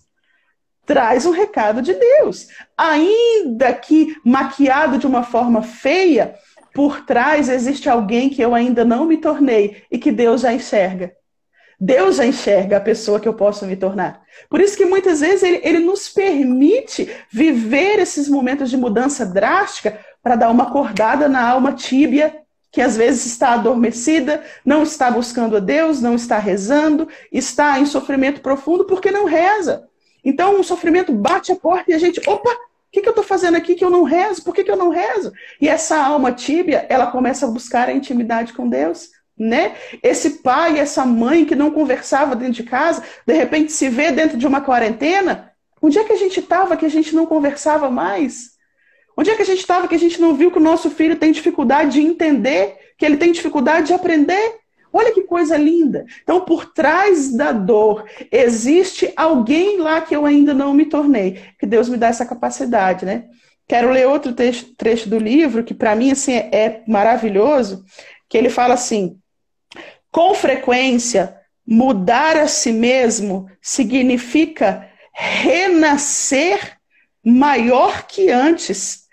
[0.87, 2.46] traz um recado de Deus.
[2.79, 6.37] Ainda que maquiado de uma forma feia,
[6.72, 11.12] por trás existe alguém que eu ainda não me tornei e que Deus já enxerga.
[11.79, 14.22] Deus já enxerga a pessoa que eu posso me tornar.
[14.49, 19.99] Por isso que muitas vezes ele, ele nos permite viver esses momentos de mudança drástica
[20.22, 22.35] para dar uma acordada na alma tíbia,
[22.72, 27.87] que às vezes está adormecida, não está buscando a Deus, não está rezando, está em
[27.87, 29.87] sofrimento profundo porque não reza.
[30.27, 32.57] Então o sofrimento bate a porta e a gente, opa, o
[32.91, 34.43] que, que eu estou fazendo aqui que eu não rezo?
[34.43, 35.33] Por que, que eu não rezo?
[35.61, 39.11] E essa alma tíbia, ela começa a buscar a intimidade com Deus.
[39.39, 39.77] Né?
[40.03, 44.37] Esse pai, essa mãe que não conversava dentro de casa, de repente se vê dentro
[44.37, 45.53] de uma quarentena.
[45.81, 48.57] Onde é que a gente estava que a gente não conversava mais?
[49.17, 51.15] Onde é que a gente estava que a gente não viu que o nosso filho
[51.15, 54.59] tem dificuldade de entender, que ele tem dificuldade de aprender?
[54.97, 56.07] Olha que coisa linda.
[56.23, 61.43] Então, por trás da dor, existe alguém lá que eu ainda não me tornei.
[61.59, 63.27] Que Deus me dá essa capacidade, né?
[63.69, 67.85] Quero ler outro trecho, trecho do livro, que para mim assim, é, é maravilhoso,
[68.27, 69.19] que ele fala assim:
[70.11, 76.79] com frequência, mudar a si mesmo significa renascer
[77.23, 79.05] maior que antes,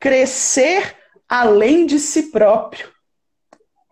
[0.00, 0.96] crescer
[1.28, 2.97] além de si próprio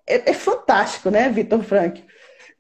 [0.07, 2.03] é, é fantástico, né, Vitor Frank?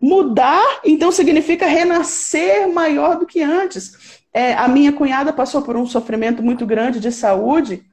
[0.00, 4.20] Mudar, então, significa renascer maior do que antes.
[4.32, 7.84] É, a minha cunhada passou por um sofrimento muito grande de saúde,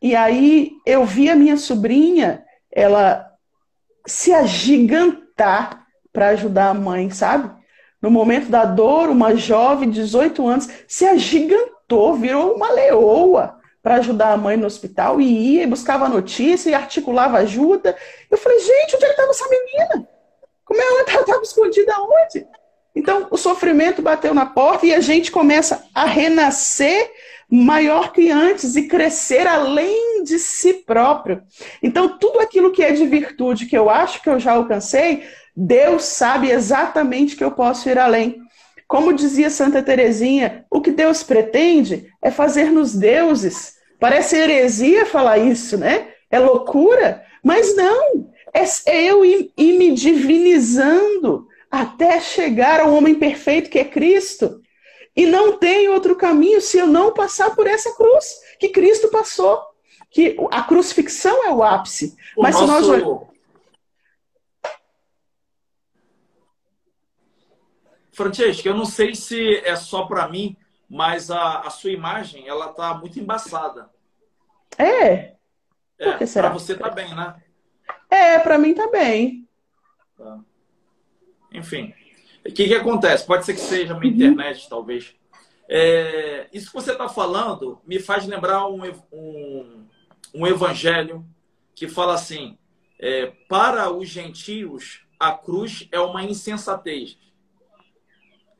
[0.00, 3.30] e aí eu vi a minha sobrinha, ela
[4.06, 7.50] se agigantar para ajudar a mãe, sabe?
[8.00, 13.96] No momento da dor, uma jovem de 18 anos se agigantou, virou uma leoa para
[13.96, 17.96] ajudar a mãe no hospital e ia e buscava notícia e articulava ajuda.
[18.30, 20.08] Eu falei, gente, onde é que estava essa menina?
[20.64, 22.46] Como ela estava escondida onde?
[22.94, 27.10] Então, o sofrimento bateu na porta e a gente começa a renascer
[27.50, 31.42] maior que antes e crescer além de si próprio.
[31.82, 36.04] Então, tudo aquilo que é de virtude que eu acho que eu já alcancei, Deus
[36.04, 38.40] sabe exatamente que eu posso ir além.
[38.92, 43.76] Como dizia Santa Teresinha, o que Deus pretende é fazer-nos deuses.
[43.98, 46.08] Parece heresia falar isso, né?
[46.30, 47.24] É loucura?
[47.42, 48.62] Mas não, é,
[49.02, 54.60] eu ir, ir me divinizando até chegar ao homem perfeito que é Cristo.
[55.16, 59.58] E não tem outro caminho se eu não passar por essa cruz que Cristo passou.
[60.10, 62.14] Que a crucifixão é o ápice.
[62.36, 62.84] O Mas nosso...
[62.84, 63.20] se nós
[68.12, 70.56] Francesca, eu não sei se é só para mim,
[70.88, 73.90] mas a, a sua imagem ela tá muito embaçada.
[74.78, 75.34] É.
[75.98, 77.42] É, para você tá bem, né?
[78.10, 79.48] É, para mim tá bem.
[80.18, 80.40] Tá.
[81.52, 81.94] Enfim,
[82.44, 83.26] o que, que acontece?
[83.26, 85.14] Pode ser que seja minha internet, talvez.
[85.68, 89.86] É, isso que você está falando me faz lembrar um, um,
[90.34, 91.24] um evangelho
[91.74, 92.58] que fala assim:
[92.98, 97.16] é, para os gentios, a cruz é uma insensatez,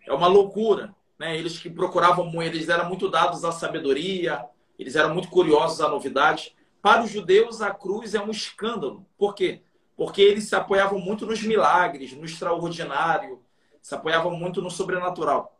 [0.07, 0.95] é uma loucura.
[1.19, 1.37] Né?
[1.37, 4.45] Eles que procuravam, eles eram muito dados à sabedoria,
[4.79, 6.55] eles eram muito curiosos à novidade.
[6.81, 9.07] Para os judeus, a cruz é um escândalo.
[9.17, 9.63] Por quê?
[9.97, 13.41] Porque eles se apoiavam muito nos milagres, no extraordinário,
[13.81, 15.57] se apoiavam muito no sobrenatural.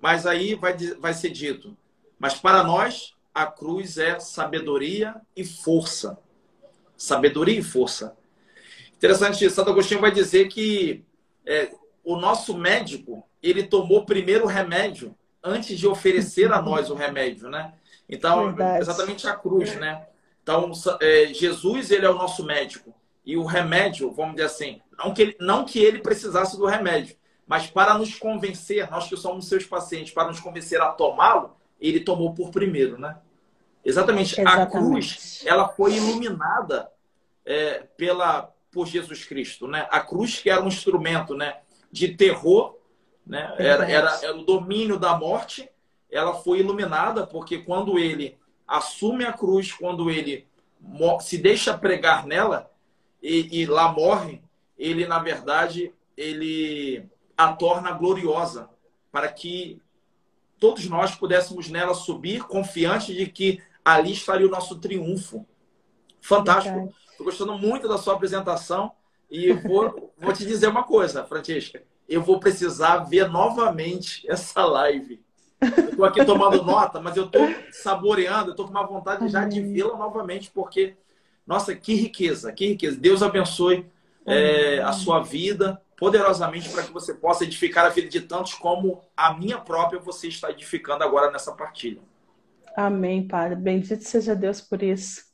[0.00, 1.76] Mas aí vai, vai ser dito:
[2.18, 6.18] mas para nós, a cruz é sabedoria e força.
[6.96, 8.16] Sabedoria e força.
[8.94, 11.04] Interessante, Santo Agostinho vai dizer que
[11.46, 11.72] é,
[12.12, 17.48] o nosso médico ele tomou primeiro o remédio antes de oferecer a nós o remédio,
[17.48, 17.72] né?
[18.08, 18.80] Então, Verdade.
[18.80, 20.06] exatamente a cruz, né?
[20.42, 22.92] Então, é, Jesus, ele é o nosso médico.
[23.24, 27.16] E o remédio, vamos dizer assim, não que, ele, não que ele precisasse do remédio,
[27.46, 32.00] mas para nos convencer, nós que somos seus pacientes, para nos convencer a tomá-lo, ele
[32.00, 33.16] tomou por primeiro, né?
[33.84, 34.40] Exatamente.
[34.40, 34.62] Exatamente.
[34.62, 36.90] A cruz, ela foi iluminada
[37.44, 39.86] é, pela, por Jesus Cristo, né?
[39.90, 41.58] A cruz que era um instrumento, né?
[41.90, 42.76] De terror,
[43.26, 43.54] né?
[43.58, 45.70] Era, era, era o domínio da morte,
[46.10, 50.48] ela foi iluminada porque quando ele assume a cruz, quando ele
[51.20, 52.70] se deixa pregar nela
[53.22, 54.42] e, e lá morre,
[54.78, 58.68] ele na verdade ele a torna gloriosa
[59.10, 59.80] para que
[60.58, 65.46] todos nós pudéssemos nela subir confiantes de que ali estaria o nosso triunfo.
[66.20, 66.92] Fantástico.
[67.10, 68.92] Estou gostando muito da sua apresentação
[69.30, 71.82] e vou, vou te dizer uma coisa, Francesca.
[72.08, 75.22] Eu vou precisar ver novamente essa live
[75.60, 79.96] Estou aqui tomando nota, mas eu estou saboreando, estou com uma vontade já de vê-la
[79.96, 80.96] novamente, porque,
[81.46, 82.98] nossa, que riqueza, que riqueza.
[82.98, 83.86] Deus abençoe
[84.24, 89.02] é, a sua vida poderosamente para que você possa edificar a vida de tantos como
[89.14, 92.00] a minha própria você está edificando agora nessa partilha.
[92.74, 93.56] Amém, Padre.
[93.56, 95.29] Bendito seja Deus por isso.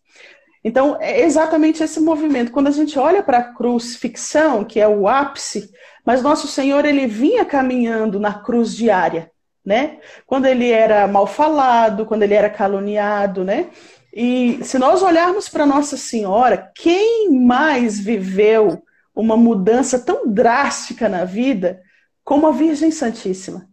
[0.67, 2.51] Então, é exatamente esse movimento.
[2.51, 5.71] Quando a gente olha para a crucifixão, que é o ápice,
[6.05, 9.31] mas nosso Senhor ele vinha caminhando na cruz diária
[9.67, 9.99] né?
[10.25, 13.69] Quando ele era mal falado, quando ele era caluniado, né?
[14.15, 18.81] E se nós olharmos para Nossa Senhora, quem mais viveu
[19.13, 21.83] uma mudança tão drástica na vida
[22.23, 23.69] como a Virgem Santíssima?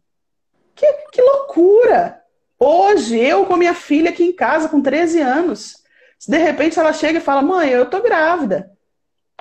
[0.75, 2.19] Que, que loucura!
[2.59, 5.82] Hoje, eu com minha filha aqui em casa, com 13 anos,
[6.27, 8.71] de repente ela chega e fala: Mãe, eu tô grávida.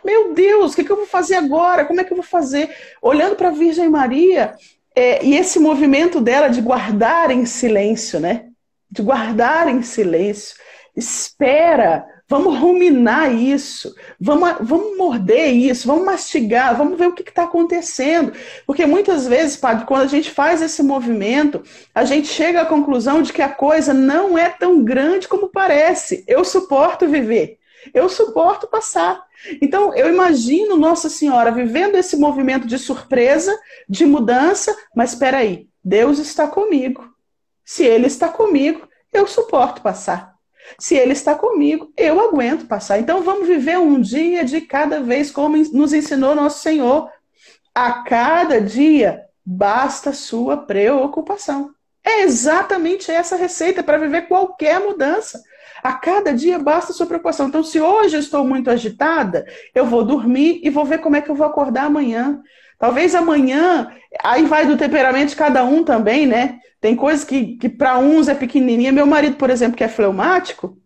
[0.04, 1.84] Meu Deus, o que, que eu vou fazer agora?
[1.84, 2.74] Como é que eu vou fazer?
[3.00, 4.54] Olhando para a Virgem Maria,
[4.94, 8.46] é, e esse movimento dela de guardar em silêncio, né?
[8.90, 10.56] De guardar em silêncio.
[10.94, 17.42] Espera, vamos ruminar isso, vamos, vamos morder isso, vamos mastigar, vamos ver o que está
[17.42, 18.32] acontecendo.
[18.66, 21.62] Porque muitas vezes, padre, quando a gente faz esse movimento,
[21.94, 26.24] a gente chega à conclusão de que a coisa não é tão grande como parece.
[26.26, 27.58] Eu suporto viver,
[27.92, 29.22] eu suporto passar.
[29.60, 33.54] Então, eu imagino Nossa Senhora vivendo esse movimento de surpresa,
[33.86, 37.12] de mudança, mas espera aí, Deus está comigo.
[37.62, 40.31] Se Ele está comigo, eu suporto passar.
[40.78, 42.98] Se Ele está comigo, eu aguento passar.
[42.98, 47.10] Então, vamos viver um dia de cada vez, como nos ensinou Nosso Senhor.
[47.74, 51.70] A cada dia, basta sua preocupação.
[52.04, 55.40] É exatamente essa receita para viver qualquer mudança.
[55.82, 57.48] A cada dia basta sua preocupação.
[57.48, 61.20] Então, se hoje eu estou muito agitada, eu vou dormir e vou ver como é
[61.20, 62.40] que eu vou acordar amanhã.
[62.82, 63.92] Talvez amanhã,
[64.24, 66.58] aí vai do temperamento de cada um também, né?
[66.80, 68.90] Tem coisas que, que para uns é pequenininha.
[68.90, 70.76] Meu marido, por exemplo, que é fleumático,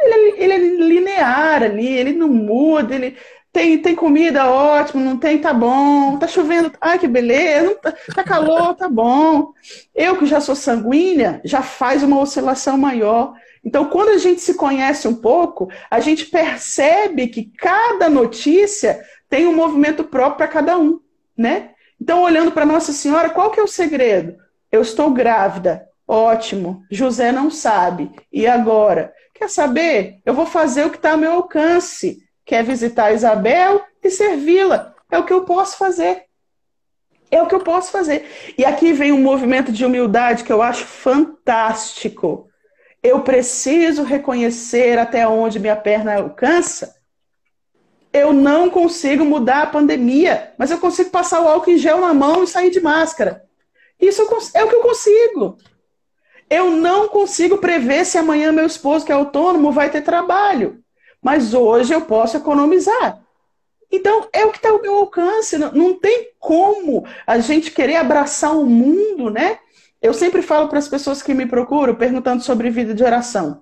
[0.00, 3.18] ele, é, ele é linear ali, ele não muda, ele
[3.52, 8.24] tem, tem comida ótimo, não tem, tá bom, tá chovendo, ai que beleza, tá, tá
[8.24, 9.52] calor, tá bom.
[9.94, 13.34] Eu que já sou sanguínea, já faz uma oscilação maior.
[13.62, 19.46] Então, quando a gente se conhece um pouco, a gente percebe que cada notícia tem
[19.46, 20.98] um movimento próprio para cada um,
[21.36, 21.70] né?
[22.00, 24.36] Então, olhando para Nossa Senhora, qual que é o segredo?
[24.70, 25.86] Eu estou grávida.
[26.06, 26.84] Ótimo.
[26.90, 28.10] José não sabe.
[28.32, 29.12] E agora?
[29.34, 30.20] Quer saber?
[30.24, 32.18] Eu vou fazer o que está ao meu alcance.
[32.44, 34.94] Quer visitar Isabel e servi-la.
[35.10, 36.24] É o que eu posso fazer.
[37.30, 38.24] É o que eu posso fazer.
[38.56, 42.48] E aqui vem um movimento de humildade que eu acho fantástico.
[43.02, 46.95] Eu preciso reconhecer até onde minha perna alcança.
[48.16, 52.14] Eu não consigo mudar a pandemia, mas eu consigo passar o álcool em gel na
[52.14, 53.44] mão e sair de máscara.
[54.00, 54.22] Isso
[54.54, 55.58] é o que eu consigo.
[56.48, 60.82] Eu não consigo prever se amanhã meu esposo, que é autônomo, vai ter trabalho.
[61.20, 63.20] Mas hoje eu posso economizar.
[63.92, 65.58] Então, é o que está ao meu alcance.
[65.58, 69.58] Não, não tem como a gente querer abraçar o mundo, né?
[70.00, 73.60] Eu sempre falo para as pessoas que me procuram perguntando sobre vida de oração.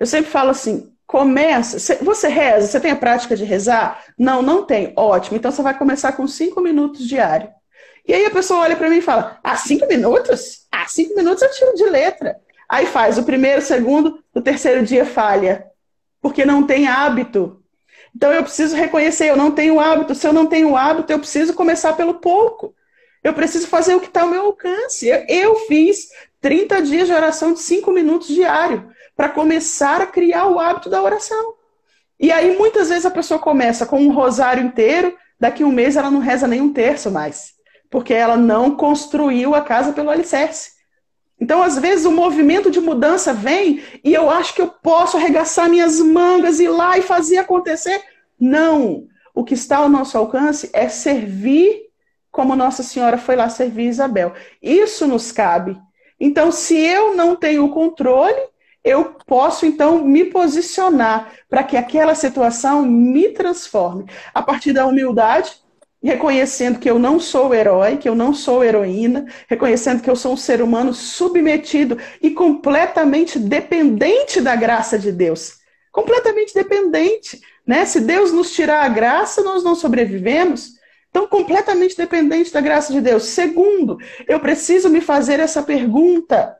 [0.00, 1.96] Eu sempre falo assim: começa.
[2.02, 2.68] Você reza?
[2.68, 4.04] Você tem a prática de rezar?
[4.16, 4.92] Não, não tem.
[4.94, 5.38] Ótimo.
[5.38, 7.48] Então você vai começar com cinco minutos diário.
[8.06, 10.66] E aí a pessoa olha para mim e fala: Ah, cinco minutos?
[10.70, 12.38] Ah, cinco minutos eu tiro de letra.
[12.68, 15.66] Aí faz o primeiro, o segundo, o terceiro dia falha.
[16.20, 17.62] Porque não tem hábito.
[18.14, 20.14] Então eu preciso reconhecer, eu não tenho hábito.
[20.14, 22.74] Se eu não tenho hábito, eu preciso começar pelo pouco.
[23.24, 25.08] Eu preciso fazer o que está ao meu alcance.
[25.08, 26.08] Eu, eu fiz
[26.40, 31.02] 30 dias de oração de 5 minutos diário para começar a criar o hábito da
[31.02, 31.54] oração.
[32.20, 36.08] E aí muitas vezes a pessoa começa com um rosário inteiro, daqui um mês ela
[36.08, 37.54] não reza nem um terço mais,
[37.90, 40.70] porque ela não construiu a casa pelo alicerce.
[41.40, 45.68] Então, às vezes, o movimento de mudança vem e eu acho que eu posso arregaçar
[45.68, 48.00] minhas mangas, ir lá e fazer acontecer.
[48.38, 49.08] Não.
[49.34, 51.88] O que está ao nosso alcance é servir
[52.30, 54.32] como Nossa Senhora foi lá servir Isabel.
[54.62, 55.76] Isso nos cabe.
[56.20, 58.40] Então, se eu não tenho o controle,
[58.88, 65.52] eu posso então me posicionar para que aquela situação me transforme a partir da humildade,
[66.02, 70.32] reconhecendo que eu não sou herói, que eu não sou heroína, reconhecendo que eu sou
[70.32, 75.58] um ser humano submetido e completamente dependente da graça de Deus.
[75.92, 77.84] Completamente dependente, né?
[77.84, 80.78] Se Deus nos tirar a graça, nós não sobrevivemos.
[81.10, 83.24] Então, completamente dependente da graça de Deus.
[83.24, 86.56] Segundo, eu preciso me fazer essa pergunta: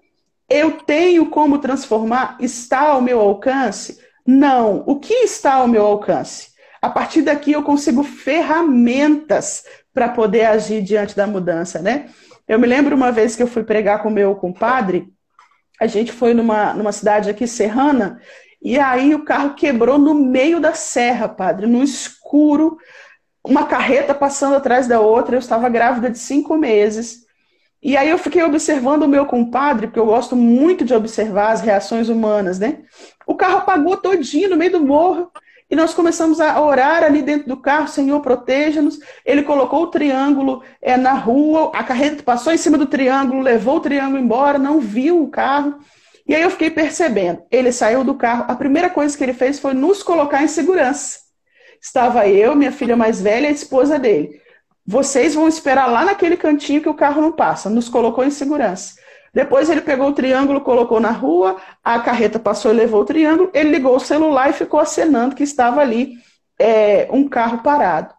[0.49, 2.37] eu tenho como transformar?
[2.41, 3.99] Está ao meu alcance?
[4.27, 4.83] Não.
[4.87, 6.49] O que está ao meu alcance?
[6.81, 12.09] A partir daqui eu consigo ferramentas para poder agir diante da mudança, né?
[12.47, 15.13] Eu me lembro uma vez que eu fui pregar com meu compadre,
[15.81, 18.21] a gente foi numa, numa cidade aqui serrana,
[18.63, 22.79] e aí o carro quebrou no meio da serra, padre, no escuro,
[23.45, 27.28] uma carreta passando atrás da outra, eu estava grávida de cinco meses.
[27.83, 31.61] E aí eu fiquei observando o meu compadre, porque eu gosto muito de observar as
[31.61, 32.81] reações humanas, né?
[33.27, 35.31] O carro apagou todinho no meio do morro.
[35.71, 38.99] E nós começamos a orar ali dentro do carro, Senhor, proteja-nos.
[39.25, 43.77] Ele colocou o triângulo é, na rua, a carreta passou em cima do triângulo, levou
[43.77, 45.79] o triângulo embora, não viu o carro.
[46.27, 47.43] E aí eu fiquei percebendo.
[47.51, 51.21] Ele saiu do carro, a primeira coisa que ele fez foi nos colocar em segurança.
[51.81, 54.41] Estava eu, minha filha mais velha e a esposa dele.
[54.91, 57.69] Vocês vão esperar lá naquele cantinho que o carro não passa.
[57.69, 58.95] Nos colocou em segurança.
[59.35, 63.51] Depois ele pegou o triângulo, colocou na rua, a carreta passou e levou o triângulo,
[63.53, 66.15] ele ligou o celular e ficou acenando que estava ali
[66.59, 68.15] é, um carro parado.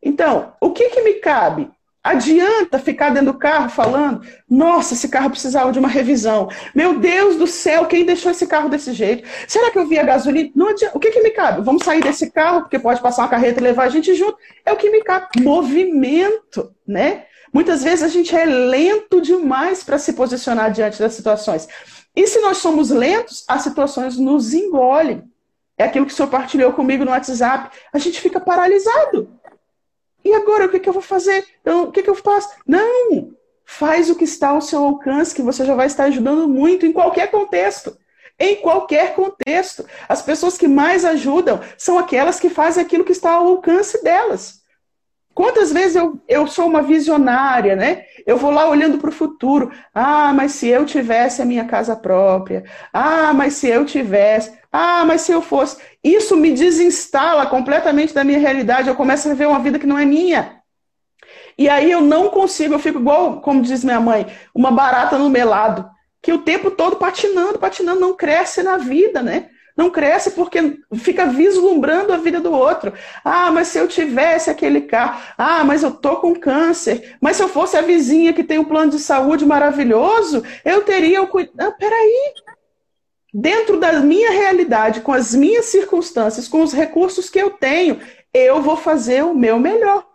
[0.00, 1.68] Então, o que, que me cabe?
[2.04, 6.48] Adianta ficar dentro do carro falando, nossa, esse carro precisava de uma revisão.
[6.74, 9.28] Meu Deus do céu, quem deixou esse carro desse jeito?
[9.46, 10.50] Será que eu vi a gasolina?
[10.56, 10.96] Não adianta.
[10.96, 11.62] O que, que me cabe?
[11.62, 14.36] Vamos sair desse carro, porque pode passar uma carreta e levar a gente junto.
[14.66, 15.28] É o que me cabe.
[15.40, 17.26] Movimento, né?
[17.52, 21.68] Muitas vezes a gente é lento demais para se posicionar diante das situações.
[22.16, 25.22] E se nós somos lentos, as situações nos engolem.
[25.78, 27.76] É aquilo que o senhor partilhou comigo no WhatsApp.
[27.92, 29.28] A gente fica paralisado.
[30.24, 31.44] E agora, o que, que eu vou fazer?
[31.60, 32.50] Então, o que, que eu faço?
[32.66, 33.34] Não!
[33.64, 36.92] Faz o que está ao seu alcance, que você já vai estar ajudando muito em
[36.92, 37.96] qualquer contexto.
[38.38, 39.86] Em qualquer contexto.
[40.08, 44.61] As pessoas que mais ajudam são aquelas que fazem aquilo que está ao alcance delas.
[45.42, 48.04] Quantas vezes eu, eu sou uma visionária, né?
[48.24, 49.72] Eu vou lá olhando para o futuro.
[49.92, 52.62] Ah, mas se eu tivesse a minha casa própria.
[52.92, 54.56] Ah, mas se eu tivesse.
[54.70, 55.78] Ah, mas se eu fosse.
[56.04, 58.86] Isso me desinstala completamente da minha realidade.
[58.86, 60.62] Eu começo a viver uma vida que não é minha.
[61.58, 65.28] E aí eu não consigo, eu fico igual, como diz minha mãe, uma barata no
[65.28, 65.90] melado,
[66.22, 69.48] que o tempo todo patinando, patinando, não cresce na vida, né?
[69.76, 72.92] Não cresce porque fica vislumbrando a vida do outro.
[73.24, 75.20] Ah, mas se eu tivesse aquele carro.
[75.36, 77.16] Ah, mas eu tô com câncer.
[77.20, 81.22] Mas se eu fosse a vizinha que tem um plano de saúde maravilhoso, eu teria
[81.22, 81.68] o cuidado.
[81.68, 82.34] Ah, peraí.
[83.32, 87.98] Dentro da minha realidade, com as minhas circunstâncias, com os recursos que eu tenho,
[88.32, 90.06] eu vou fazer o meu melhor.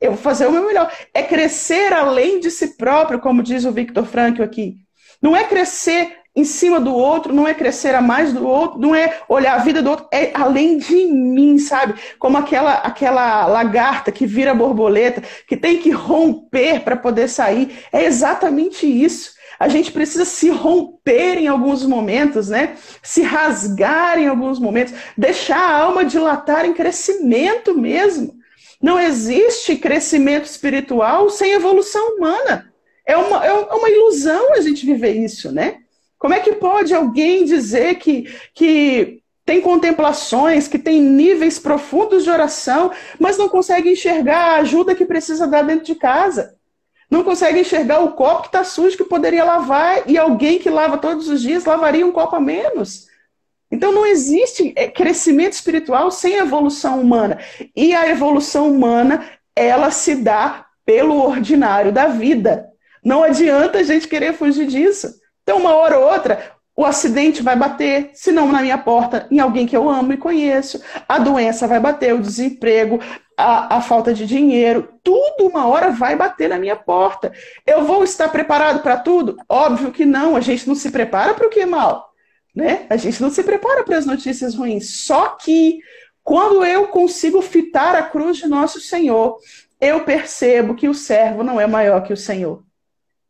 [0.00, 0.92] Eu vou fazer o meu melhor.
[1.12, 4.76] É crescer além de si próprio, como diz o Victor Frankl aqui.
[5.20, 8.94] Não é crescer em cima do outro, não é crescer a mais do outro, não
[8.94, 11.94] é olhar a vida do outro, é além de mim, sabe?
[12.18, 17.78] Como aquela aquela lagarta que vira borboleta, que tem que romper para poder sair.
[17.92, 19.32] É exatamente isso.
[19.60, 22.76] A gente precisa se romper em alguns momentos, né?
[23.00, 28.34] Se rasgar em alguns momentos, deixar a alma dilatar em crescimento mesmo.
[28.82, 32.72] Não existe crescimento espiritual sem evolução humana.
[33.06, 35.83] É uma, é uma ilusão a gente viver isso, né?
[36.24, 42.30] Como é que pode alguém dizer que, que tem contemplações, que tem níveis profundos de
[42.30, 46.56] oração, mas não consegue enxergar a ajuda que precisa dar dentro de casa?
[47.10, 50.96] Não consegue enxergar o copo que está sujo, que poderia lavar, e alguém que lava
[50.96, 53.06] todos os dias lavaria um copo a menos?
[53.70, 57.38] Então não existe é, crescimento espiritual sem evolução humana.
[57.76, 62.70] E a evolução humana, ela se dá pelo ordinário da vida.
[63.04, 65.22] Não adianta a gente querer fugir disso.
[65.44, 69.38] Então, uma hora ou outra, o acidente vai bater, se não na minha porta, em
[69.38, 70.82] alguém que eu amo e conheço.
[71.08, 72.98] A doença vai bater, o desemprego,
[73.36, 77.32] a, a, falta de dinheiro, tudo uma hora vai bater na minha porta.
[77.64, 79.36] Eu vou estar preparado para tudo?
[79.48, 82.10] Óbvio que não, a gente não se prepara para o que é mal.
[82.54, 82.86] Né?
[82.88, 85.04] A gente não se prepara para as notícias ruins.
[85.04, 85.78] Só que
[86.22, 89.38] quando eu consigo fitar a cruz de nosso Senhor,
[89.80, 92.64] eu percebo que o servo não é maior que o Senhor.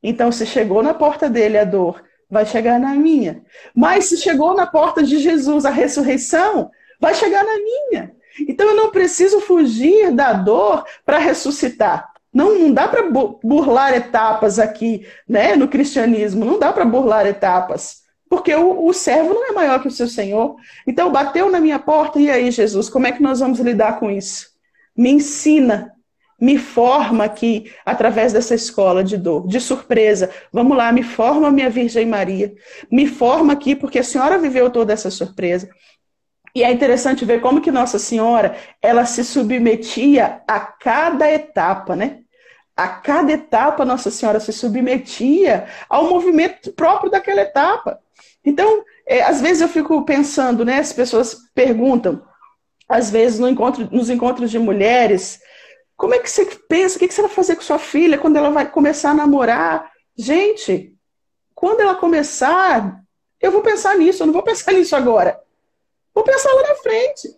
[0.06, 3.42] Então, se chegou na porta dele a dor, vai chegar na minha.
[3.74, 8.14] Mas se chegou na porta de Jesus a ressurreição, vai chegar na minha.
[8.46, 12.12] Então, eu não preciso fugir da dor para ressuscitar.
[12.30, 13.08] Não, não dá para
[13.42, 18.02] burlar etapas aqui, né, no cristianismo, não dá para burlar etapas.
[18.28, 20.56] Porque o, o, servo não é maior que o seu senhor.
[20.86, 24.10] Então, bateu na minha porta, e aí, Jesus, como é que nós vamos lidar com
[24.10, 24.48] isso?
[24.94, 25.94] Me ensina
[26.40, 30.30] me forma aqui através dessa escola de dor, de surpresa.
[30.52, 32.54] Vamos lá, me forma minha Virgem Maria.
[32.90, 35.68] Me forma aqui porque a senhora viveu toda essa surpresa.
[36.54, 42.20] E é interessante ver como que Nossa Senhora, ela se submetia a cada etapa, né?
[42.76, 47.98] A cada etapa Nossa Senhora se submetia ao movimento próprio daquela etapa.
[48.44, 50.78] Então, é, às vezes eu fico pensando, né?
[50.78, 52.22] As pessoas perguntam,
[52.88, 55.40] às vezes no encontro, nos encontros de mulheres,
[55.96, 56.96] como é que você pensa?
[56.96, 59.90] O que você vai fazer com sua filha quando ela vai começar a namorar?
[60.16, 60.92] Gente,
[61.54, 63.00] quando ela começar,
[63.40, 65.40] eu vou pensar nisso, eu não vou pensar nisso agora.
[66.14, 67.28] Vou pensar lá na frente.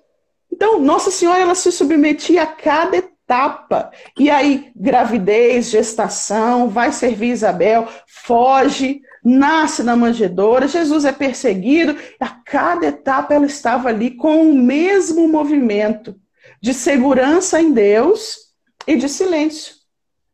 [0.53, 3.91] Então, Nossa Senhora, ela se submetia a cada etapa.
[4.19, 11.97] E aí, gravidez, gestação, vai servir Isabel, foge, nasce na manjedoura, Jesus é perseguido.
[12.21, 16.15] A cada etapa ela estava ali com o mesmo movimento
[16.61, 18.46] de segurança em Deus
[18.87, 19.75] e de silêncio.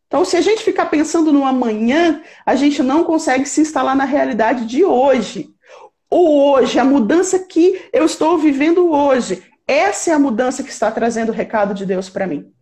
[0.06, 4.04] Então, se a gente ficar pensando no amanhã, a gente não consegue se instalar na
[4.04, 5.48] realidade de hoje.
[6.10, 10.90] O hoje, a mudança que eu estou vivendo hoje, essa é a mudança que está
[10.90, 12.52] trazendo o recado de Deus para mim.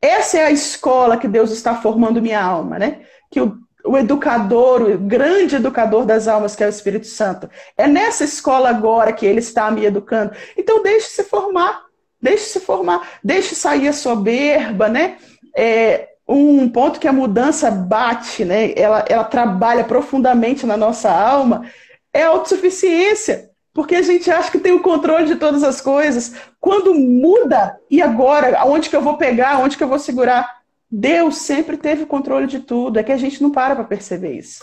[0.00, 3.00] Essa é a escola que Deus está formando minha alma, né?
[3.30, 7.88] Que o, o educador, o grande educador das almas, que é o Espírito Santo, é
[7.88, 10.32] nessa escola agora que ele está me educando.
[10.56, 11.82] Então, deixe-se formar,
[12.22, 15.16] deixe-se formar, deixe sair a soberba, né?
[15.54, 18.72] é, um ponto que a mudança bate, né?
[18.74, 21.66] Ela, ela trabalha profundamente na nossa alma,
[22.12, 23.50] é a autossuficiência.
[23.74, 26.34] Porque a gente acha que tem o controle de todas as coisas.
[26.60, 28.58] Quando muda, e agora?
[28.58, 29.60] Aonde que eu vou pegar?
[29.60, 30.60] Onde que eu vou segurar?
[30.90, 32.98] Deus sempre teve o controle de tudo.
[32.98, 34.62] É que a gente não para para perceber isso.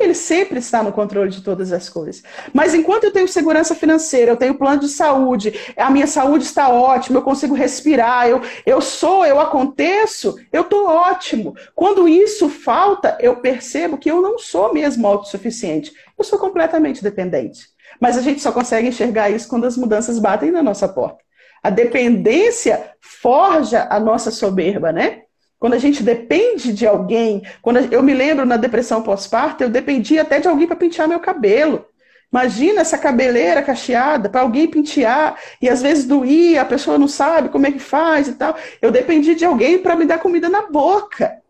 [0.00, 2.22] Ele sempre está no controle de todas as coisas.
[2.54, 6.70] Mas enquanto eu tenho segurança financeira, eu tenho plano de saúde, a minha saúde está
[6.70, 11.54] ótima, eu consigo respirar, eu, eu sou, eu aconteço, eu estou ótimo.
[11.74, 15.92] Quando isso falta, eu percebo que eu não sou mesmo autossuficiente.
[16.18, 17.66] Eu sou completamente dependente.
[18.00, 21.18] Mas a gente só consegue enxergar isso quando as mudanças batem na nossa porta.
[21.62, 25.24] A dependência forja a nossa soberba, né?
[25.60, 30.22] Quando a gente depende de alguém, quando eu me lembro na depressão pós-parto, eu dependia
[30.22, 31.84] até de alguém para pentear meu cabelo.
[32.32, 37.50] Imagina essa cabeleira cacheada para alguém pentear e às vezes doía, a pessoa não sabe
[37.50, 38.56] como é que faz e tal.
[38.80, 41.42] Eu dependi de alguém para me dar comida na boca.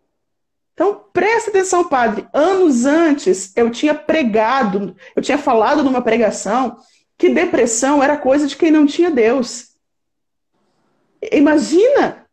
[0.75, 2.27] Então, presta atenção, padre.
[2.33, 6.79] Anos antes, eu tinha pregado, eu tinha falado numa pregação
[7.17, 9.69] que depressão era coisa de quem não tinha Deus.
[11.31, 12.27] Imagina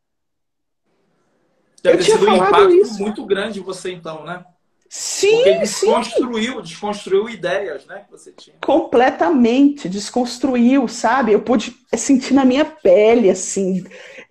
[1.82, 3.02] Deve ter sido um impacto isso.
[3.02, 4.44] muito grande você, então, né?
[4.90, 6.62] Sim, Porque desconstruiu, sim.
[6.62, 8.56] desconstruiu ideias, né, que você tinha.
[8.64, 11.34] Completamente, desconstruiu, sabe?
[11.34, 13.84] Eu pude sentir na minha pele, assim,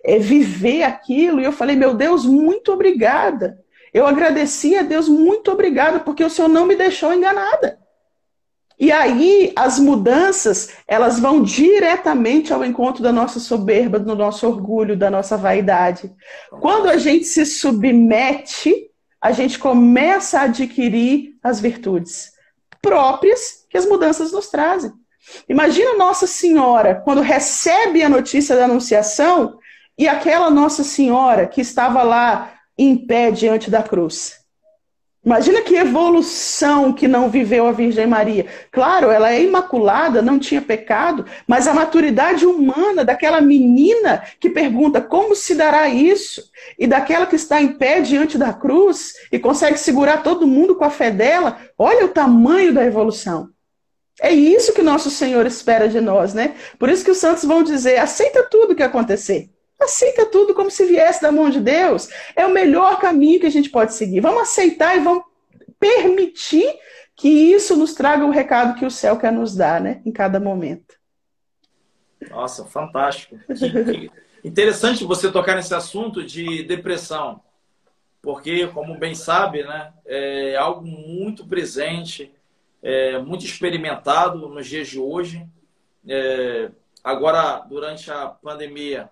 [0.03, 3.59] é, viver aquilo, e eu falei, meu Deus, muito obrigada.
[3.93, 7.79] Eu agradeci a Deus, muito obrigado, porque o Senhor não me deixou enganada.
[8.79, 14.95] E aí as mudanças, elas vão diretamente ao encontro da nossa soberba, do nosso orgulho,
[14.95, 16.13] da nossa vaidade.
[16.61, 22.31] Quando a gente se submete, a gente começa a adquirir as virtudes
[22.81, 24.91] próprias que as mudanças nos trazem.
[25.49, 29.59] Imagina Nossa Senhora quando recebe a notícia da anunciação
[29.97, 34.46] e aquela Nossa Senhora que estava lá em pé diante da cruz.
[35.27, 38.45] Imagina que evolução que não viveu a Virgem Maria.
[38.71, 45.01] Claro, ela é imaculada, não tinha pecado, mas a maturidade humana daquela menina que pergunta
[45.01, 46.41] como se dará isso,
[46.79, 50.85] e daquela que está em pé diante da cruz e consegue segurar todo mundo com
[50.85, 53.49] a fé dela, olha o tamanho da evolução.
[54.21, 56.55] É isso que nosso Senhor espera de nós, né?
[56.79, 59.49] Por isso que os santos vão dizer: aceita tudo que acontecer.
[59.79, 62.09] Aceita tudo como se viesse da mão de Deus.
[62.35, 64.21] É o melhor caminho que a gente pode seguir.
[64.21, 65.23] Vamos aceitar e vamos
[65.79, 66.73] permitir
[67.15, 70.01] que isso nos traga o recado que o céu quer nos dar, né?
[70.05, 70.95] Em cada momento.
[72.29, 73.37] Nossa, fantástico.
[74.43, 77.41] Interessante você tocar nesse assunto de depressão,
[78.21, 82.31] porque, como bem sabe, né, é algo muito presente,
[82.81, 85.45] é muito experimentado nos dias de hoje.
[86.07, 86.69] É,
[87.03, 89.09] agora, durante a pandemia,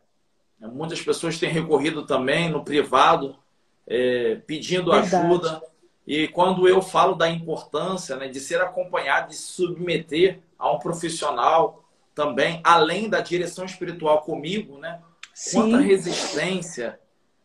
[0.74, 3.36] Muitas pessoas têm recorrido também no privado,
[3.88, 5.16] é, pedindo Verdade.
[5.16, 5.62] ajuda.
[6.06, 10.80] E quando eu falo da importância né, de ser acompanhado, de se submeter a um
[10.80, 15.02] profissional também, além da direção espiritual comigo, né?
[15.34, 15.60] Sim.
[15.60, 17.00] Quanta resistência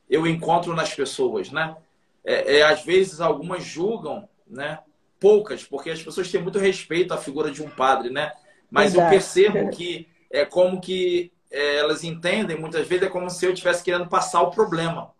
[0.09, 1.77] eu encontro nas pessoas, né?
[2.25, 4.79] É, é, às vezes algumas julgam, né?
[5.19, 8.33] Poucas, porque as pessoas têm muito respeito à figura de um padre, né?
[8.71, 9.15] Mas Verdade.
[9.15, 13.53] eu percebo que é como que é, elas entendem muitas vezes é como se eu
[13.53, 15.13] estivesse querendo passar o problema.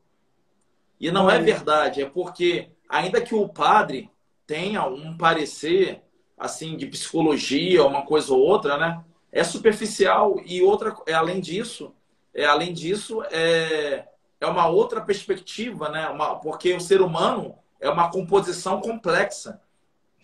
[0.99, 4.11] E não é verdade, é porque ainda que o padre
[4.47, 6.03] tenha um parecer
[6.37, 9.03] assim de psicologia, uma coisa ou outra, né?
[9.33, 11.95] É superficial e outra, é além disso,
[12.35, 14.07] é além disso é
[14.41, 16.09] é uma outra perspectiva, né?
[16.09, 19.61] Uma, porque o ser humano é uma composição complexa.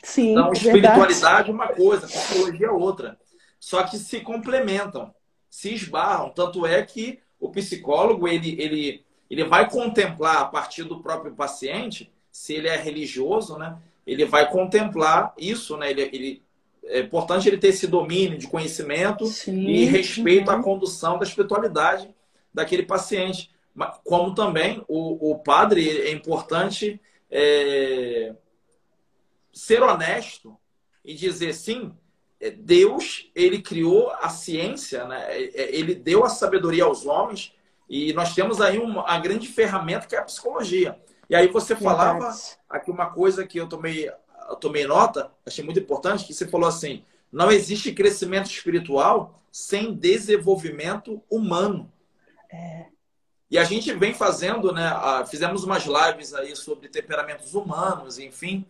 [0.03, 3.19] Sim, então, espiritualidade é uma coisa, psicologia é outra.
[3.61, 5.15] Só que se complementam
[5.49, 6.31] se esbarram.
[6.31, 12.13] Tanto é que o psicólogo ele, ele, ele vai contemplar a partir do próprio paciente,
[12.31, 13.79] se ele é religioso, né?
[14.07, 15.91] Ele vai contemplar isso, né?
[15.91, 16.43] Ele, ele
[16.85, 20.59] é importante ele ter esse domínio de conhecimento Sim, e respeito uhum.
[20.59, 22.15] à condução da espiritualidade
[22.53, 23.51] daquele paciente.
[24.05, 28.35] Como também o, o padre é importante é,
[29.53, 30.57] ser honesto
[31.05, 32.06] e dizer sim, é,
[32.59, 35.25] Deus ele criou a ciência, né?
[35.31, 37.53] É, é, ele deu a sabedoria aos homens
[37.89, 40.99] e nós temos aí uma grande ferramenta que é a psicologia.
[41.31, 42.31] E aí você falava
[42.69, 44.09] aqui uma coisa que eu tomei,
[44.49, 49.95] eu tomei nota, achei muito importante, que você falou assim: não existe crescimento espiritual sem
[49.95, 51.91] desenvolvimento humano.
[52.51, 52.87] É.
[53.51, 54.93] E a gente vem fazendo, né?
[55.31, 58.67] Fizemos umas lives aí sobre temperamentos humanos, enfim,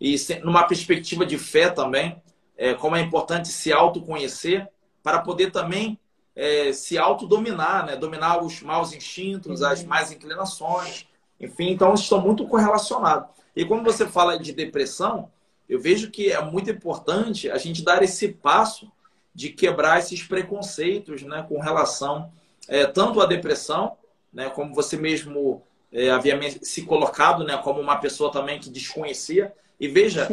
[0.00, 2.20] e numa perspectiva de fé também
[2.60, 4.68] é, como é importante se autoconhecer
[5.02, 5.98] para poder também
[6.36, 7.96] é, se autodominar, né?
[7.96, 11.08] dominar os maus instintos, as más inclinações,
[11.40, 13.30] enfim, então estão muito correlacionados.
[13.56, 15.30] E quando você fala de depressão,
[15.66, 18.92] eu vejo que é muito importante a gente dar esse passo
[19.34, 22.30] de quebrar esses preconceitos né, com relação
[22.68, 23.96] é, tanto à depressão,
[24.30, 29.50] né, como você mesmo é, havia se colocado né, como uma pessoa também que desconhecia,
[29.80, 30.28] e veja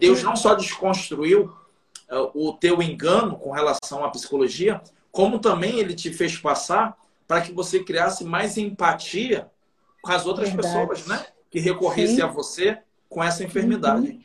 [0.00, 1.52] Deus não só desconstruiu
[2.10, 4.80] uh, o teu engano com relação à psicologia,
[5.12, 6.96] como também ele te fez passar
[7.28, 9.50] para que você criasse mais empatia
[10.02, 10.74] com as outras Verdade.
[10.74, 11.26] pessoas, né?
[11.50, 14.08] Que recorressem a você com essa enfermidade.
[14.08, 14.20] Uhum.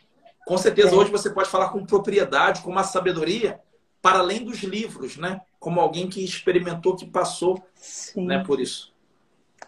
[0.46, 0.94] Com certeza é.
[0.96, 3.60] hoje você pode falar com propriedade, com uma sabedoria,
[4.02, 5.42] para além dos livros, né?
[5.60, 8.26] Como alguém que experimentou, que passou Sim.
[8.26, 8.94] né, por isso.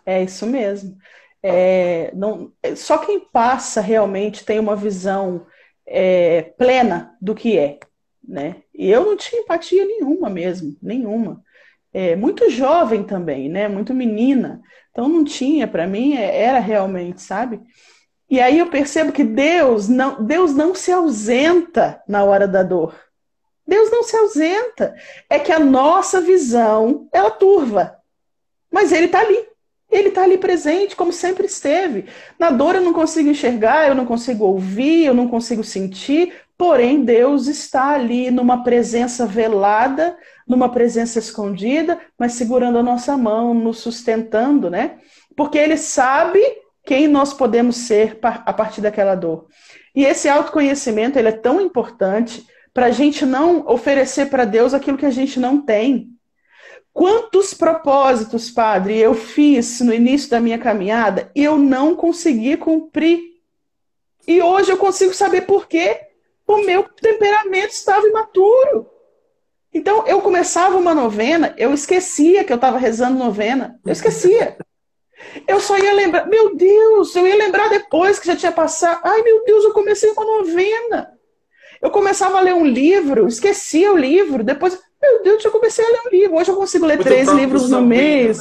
[0.06, 0.98] É isso mesmo.
[1.44, 5.46] É, não, só quem passa realmente tem uma visão
[5.86, 7.80] é, plena do que é.
[8.24, 8.58] Né?
[8.74, 11.44] E eu não tinha empatia nenhuma mesmo, nenhuma.
[11.94, 13.68] É, muito jovem também, né?
[13.68, 14.62] Muito menina.
[14.92, 17.62] Então não tinha, para mim é, era realmente, sabe?
[18.30, 22.96] E aí eu percebo que Deus não, Deus não se ausenta na hora da dor.
[23.68, 24.96] Deus não se ausenta.
[25.30, 27.98] É que a nossa visão, ela turva.
[28.72, 29.51] Mas ele está ali.
[29.92, 32.06] Ele está ali presente, como sempre esteve.
[32.40, 37.04] Na dor eu não consigo enxergar, eu não consigo ouvir, eu não consigo sentir, porém
[37.04, 40.18] Deus está ali numa presença velada,
[40.48, 44.98] numa presença escondida, mas segurando a nossa mão, nos sustentando, né?
[45.36, 46.40] Porque Ele sabe
[46.86, 49.48] quem nós podemos ser a partir daquela dor.
[49.96, 54.98] E esse autoconhecimento ele é tão importante para a gente não oferecer para Deus aquilo
[54.98, 56.10] que a gente não tem.
[56.94, 63.20] Quantos propósitos, Padre, eu fiz no início da minha caminhada e eu não consegui cumprir.
[64.28, 66.00] E hoje eu consigo saber por quê.
[66.46, 68.90] O meu temperamento estava imaturo.
[69.74, 73.80] Então, eu começava uma novena, eu esquecia que eu estava rezando novena.
[73.86, 74.58] Eu esquecia.
[75.48, 79.00] Eu só ia lembrar, meu Deus, eu ia lembrar depois que já tinha passado.
[79.04, 81.14] Ai, meu Deus, eu comecei uma novena.
[81.82, 85.90] Eu começava a ler um livro, esquecia o livro, depois, meu Deus, eu comecei a
[85.90, 86.38] ler um livro.
[86.38, 88.40] Hoje eu consigo ler Muito três livros no mês.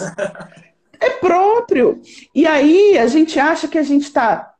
[1.01, 2.01] É próprio.
[2.35, 4.53] E aí a gente acha que a gente está,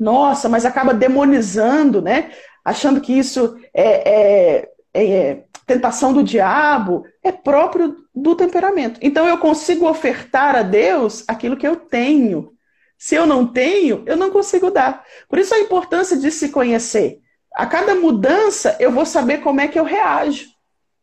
[0.00, 2.32] nossa, mas acaba demonizando, né?
[2.64, 8.98] Achando que isso é, é, é tentação do diabo, é próprio do temperamento.
[9.02, 12.52] Então eu consigo ofertar a Deus aquilo que eu tenho.
[12.98, 15.04] Se eu não tenho, eu não consigo dar.
[15.28, 17.18] Por isso a importância de se conhecer.
[17.54, 20.53] A cada mudança, eu vou saber como é que eu reajo.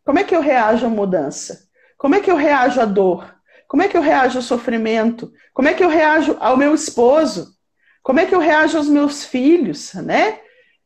[0.05, 1.67] Como é que eu reajo à mudança?
[1.97, 3.35] Como é que eu reajo à dor?
[3.67, 5.31] Como é que eu reajo ao sofrimento?
[5.53, 7.55] Como é que eu reajo ao meu esposo?
[8.03, 10.39] Como é que eu reajo aos meus filhos, né?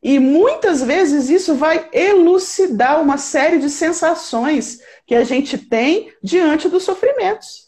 [0.03, 6.69] E muitas vezes isso vai elucidar uma série de sensações que a gente tem diante
[6.69, 7.65] dos sofrimentos.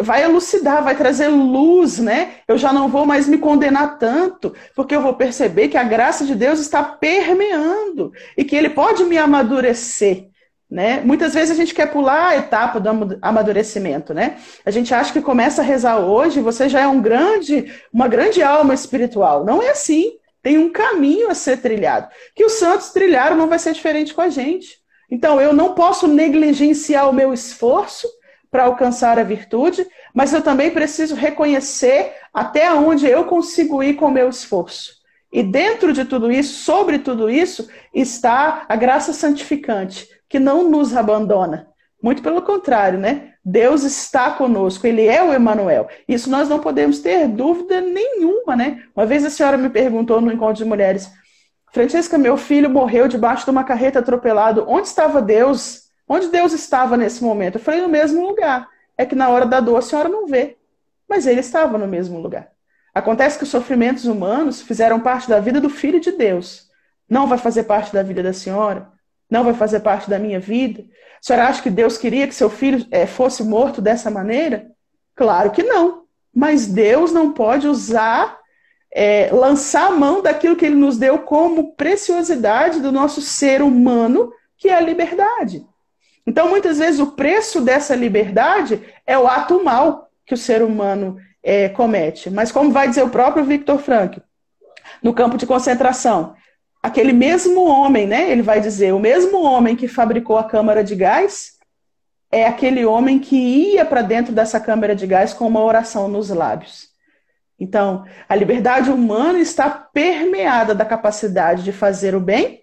[0.00, 2.34] Vai elucidar, vai trazer luz, né?
[2.46, 6.26] Eu já não vou mais me condenar tanto, porque eu vou perceber que a graça
[6.26, 10.29] de Deus está permeando e que Ele pode me amadurecer.
[10.70, 11.00] Né?
[11.04, 14.36] Muitas vezes a gente quer pular a etapa do amadurecimento, né?
[14.64, 18.40] A gente acha que começa a rezar hoje, você já é um grande, uma grande
[18.40, 19.44] alma espiritual.
[19.44, 20.12] Não é assim.
[20.42, 22.08] Tem um caminho a ser trilhado.
[22.36, 24.78] Que os santos trilharam não vai ser diferente com a gente.
[25.10, 28.08] Então, eu não posso negligenciar o meu esforço
[28.50, 34.06] para alcançar a virtude, mas eu também preciso reconhecer até onde eu consigo ir com
[34.06, 35.00] o meu esforço.
[35.32, 40.96] E dentro de tudo isso, sobre tudo isso, está a graça santificante, que não nos
[40.96, 41.68] abandona.
[42.02, 43.34] Muito pelo contrário, né?
[43.44, 45.88] Deus está conosco, Ele é o Emanuel.
[46.08, 48.82] Isso nós não podemos ter dúvida nenhuma, né?
[48.96, 51.10] Uma vez a senhora me perguntou no encontro de mulheres,
[51.72, 54.64] Francesca, meu filho morreu debaixo de uma carreta atropelado.
[54.68, 55.82] Onde estava Deus?
[56.08, 57.56] Onde Deus estava nesse momento?
[57.56, 58.68] Eu falei, no mesmo lugar.
[58.96, 60.56] É que na hora da dor a senhora não vê.
[61.08, 62.50] Mas ele estava no mesmo lugar.
[62.94, 66.68] Acontece que os sofrimentos humanos fizeram parte da vida do Filho de Deus.
[67.08, 68.88] Não vai fazer parte da vida da senhora?
[69.30, 70.82] Não vai fazer parte da minha vida?
[70.82, 74.70] A senhora acha que Deus queria que seu filho é, fosse morto dessa maneira?
[75.14, 76.04] Claro que não.
[76.34, 78.38] Mas Deus não pode usar,
[78.92, 84.32] é, lançar a mão daquilo que ele nos deu como preciosidade do nosso ser humano,
[84.56, 85.64] que é a liberdade.
[86.26, 91.18] Então, muitas vezes, o preço dessa liberdade é o ato mal que o ser humano
[91.42, 92.30] é, comete.
[92.30, 94.20] Mas, como vai dizer o próprio Victor Frankl,
[95.02, 96.34] no campo de concentração,
[96.82, 98.30] aquele mesmo homem, né?
[98.30, 101.58] Ele vai dizer, o mesmo homem que fabricou a câmara de gás
[102.30, 106.30] é aquele homem que ia para dentro dessa câmara de gás com uma oração nos
[106.30, 106.88] lábios.
[107.58, 112.62] Então, a liberdade humana está permeada da capacidade de fazer o bem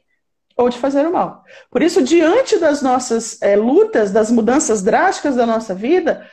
[0.56, 1.44] ou de fazer o mal.
[1.70, 6.28] Por isso, diante das nossas é, lutas, das mudanças drásticas da nossa vida,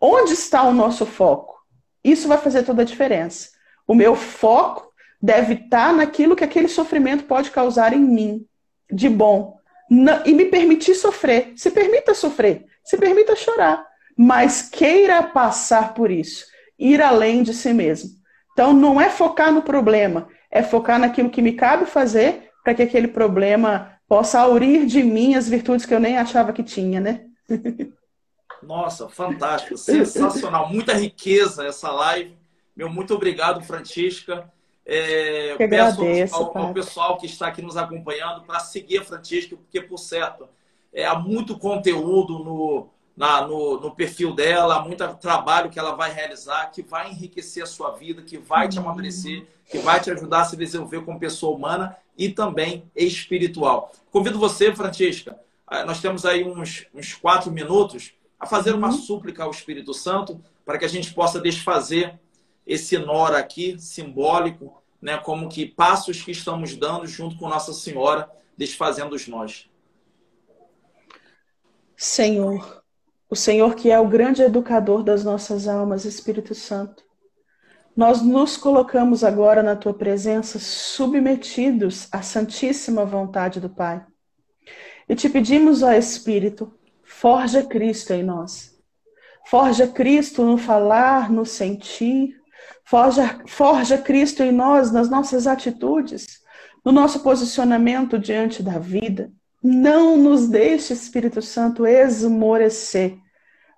[0.00, 1.56] onde está o nosso foco?
[2.02, 3.50] Isso vai fazer toda a diferença.
[3.86, 4.87] O meu foco
[5.20, 8.46] deve estar naquilo que aquele sofrimento pode causar em mim,
[8.90, 9.58] de bom.
[10.24, 11.52] E me permitir sofrer.
[11.56, 13.84] Se permita sofrer, se permita chorar,
[14.16, 16.44] mas queira passar por isso,
[16.78, 18.10] ir além de si mesmo.
[18.52, 22.82] Então, não é focar no problema, é focar naquilo que me cabe fazer para que
[22.82, 27.24] aquele problema possa aurir de mim as virtudes que eu nem achava que tinha, né?
[28.62, 32.36] Nossa, fantástico, sensacional, muita riqueza essa live.
[32.76, 34.50] Meu muito obrigado, Francisca.
[34.90, 39.04] É, que peço agradeço, ao, ao, pessoal que está aqui nos acompanhando para seguir a
[39.04, 40.48] Francisca, porque, por certo,
[40.90, 46.10] é, há muito conteúdo no, na, no, no, perfil dela, muito trabalho que ela vai
[46.10, 50.40] realizar, que vai enriquecer a sua vida, que vai te amadurecer, que vai te ajudar
[50.40, 53.92] a se desenvolver como pessoa humana e também espiritual.
[54.10, 55.38] Convido você, Francisca,
[55.84, 58.94] nós temos aí uns, uns quatro minutos, a fazer uma uhum.
[58.94, 62.18] súplica ao Espírito Santo para que a gente possa desfazer
[62.66, 68.30] esse nó aqui simbólico né, como que passos que estamos dando junto com Nossa Senhora,
[68.56, 69.68] desfazendo os nós.
[71.96, 72.82] Senhor,
[73.30, 77.04] o Senhor que é o grande educador das nossas almas, Espírito Santo,
[77.96, 84.04] nós nos colocamos agora na tua presença submetidos à santíssima vontade do Pai.
[85.08, 86.72] E te pedimos, ó Espírito,
[87.02, 88.78] forja Cristo em nós.
[89.46, 92.40] Forja Cristo no falar, no sentir,
[92.88, 96.40] Forja, forja Cristo em nós, nas nossas atitudes,
[96.82, 99.30] no nosso posicionamento diante da vida.
[99.62, 103.18] Não nos deixe, Espírito Santo, esmorecer,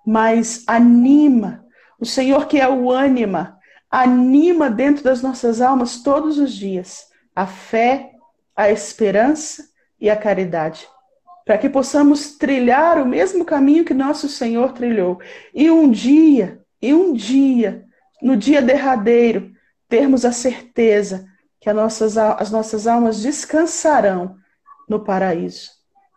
[0.07, 1.65] mas anima.
[1.99, 3.57] O Senhor que é o ânima,
[3.89, 7.05] anima dentro das nossas almas todos os dias
[7.35, 8.11] a fé,
[8.55, 9.65] a esperança
[9.99, 10.87] e a caridade,
[11.45, 15.19] para que possamos trilhar o mesmo caminho que nosso Senhor trilhou.
[15.53, 17.85] E um dia, e um dia,
[18.21, 19.51] no dia derradeiro,
[19.89, 21.27] termos a certeza
[21.59, 24.35] que nossas, as nossas almas descansarão
[24.87, 25.69] no paraíso.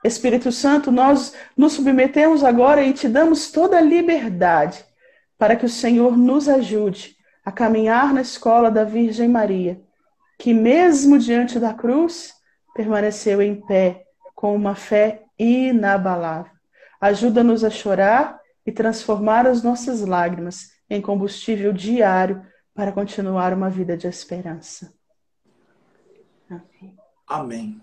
[0.04, 4.84] Espírito Santo, nós nos submetemos agora e te damos toda a liberdade
[5.38, 9.80] para que o Senhor nos ajude a caminhar na escola da Virgem Maria,
[10.38, 12.34] que mesmo diante da cruz
[12.74, 16.52] permaneceu em pé com uma fé inabalável.
[17.00, 23.96] Ajuda-nos a chorar e transformar as nossas lágrimas em combustível diário para continuar uma vida
[23.96, 24.92] de esperança.
[26.48, 26.96] Amém.
[27.26, 27.82] Amém.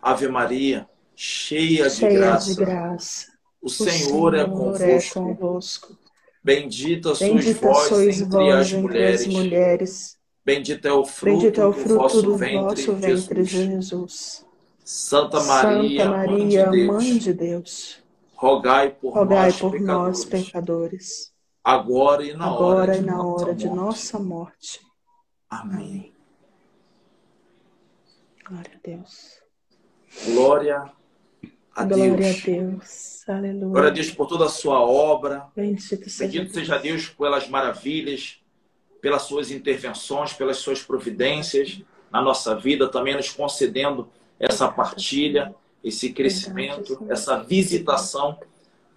[0.00, 3.26] Ave Maria, cheia, cheia de, graça, de graça,
[3.60, 4.86] o, Senhor, Senhor é, convosco.
[4.86, 5.98] é convosco.
[6.42, 9.26] Bendita, Bendita sois vós entre, as, mulheres.
[9.26, 10.18] mulheres.
[10.44, 13.86] Bendito é o fruto, Bendito é o fruto do vosso do ventre, vosso ventre Jesus.
[13.88, 14.46] Jesus.
[14.84, 18.08] Santa Maria, Santa Maria Mãe de Deus, Mãe de Deus
[18.38, 21.32] rogai por, rogai nós, por pecadores, nós, pecadores,
[21.62, 23.80] agora e na agora hora, e de, na nossa hora de morte.
[23.80, 24.80] nossa morte.
[25.50, 26.12] Amém.
[28.48, 29.42] Glória a Deus.
[30.24, 30.92] Glória
[31.74, 32.42] a Glória Deus.
[32.42, 33.28] a Deus.
[33.28, 33.72] Aleluia.
[33.72, 35.46] Glória a Deus por toda a sua obra.
[35.54, 38.40] Bendito seja, Bendito seja Deus pelas maravilhas,
[39.00, 44.08] pelas suas intervenções, pelas suas providências na nossa vida, também nos concedendo
[44.40, 45.54] essa partilha,
[45.84, 48.38] esse crescimento, essa visitação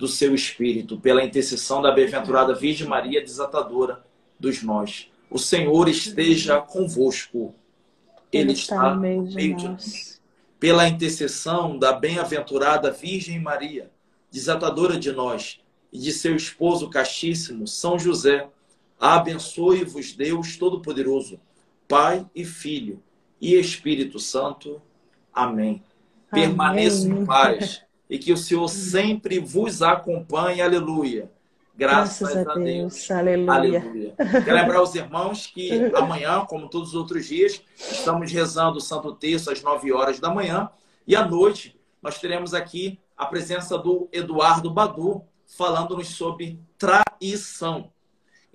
[0.02, 4.04] do seu Espírito, pela intercessão da bem-aventurada Virgem Maria, desatadora
[4.40, 5.12] dos nós.
[5.30, 7.54] O Senhor esteja convosco.
[8.32, 10.20] Ele, está no meio de nós.
[10.60, 13.92] Pela intercessão da bem-aventurada Virgem Maria,
[14.32, 15.62] desatadora de nós,
[15.94, 18.50] e de seu esposo castíssimo, São José,
[19.00, 21.40] abençoe-vos Deus Todo-Poderoso,
[21.88, 23.04] Pai e Filho
[23.40, 24.82] e Espírito Santo.
[25.32, 25.84] Amém.
[26.32, 30.62] Permaneça em paz e que o Senhor sempre vos acompanhe.
[30.62, 31.32] Aleluia.
[31.74, 32.66] Graças, Graças a, Deus.
[32.66, 33.12] Deus.
[33.12, 33.54] Aleluia.
[33.54, 34.16] Aleluia.
[34.18, 39.16] Quero lembrar os irmãos que amanhã, como todos os outros dias, estamos rezando o Santo
[39.16, 40.70] Terço às 9 horas da manhã.
[41.08, 45.24] E à noite, nós teremos aqui a presença do Eduardo Badu,
[45.58, 47.94] falando-nos sobre traição.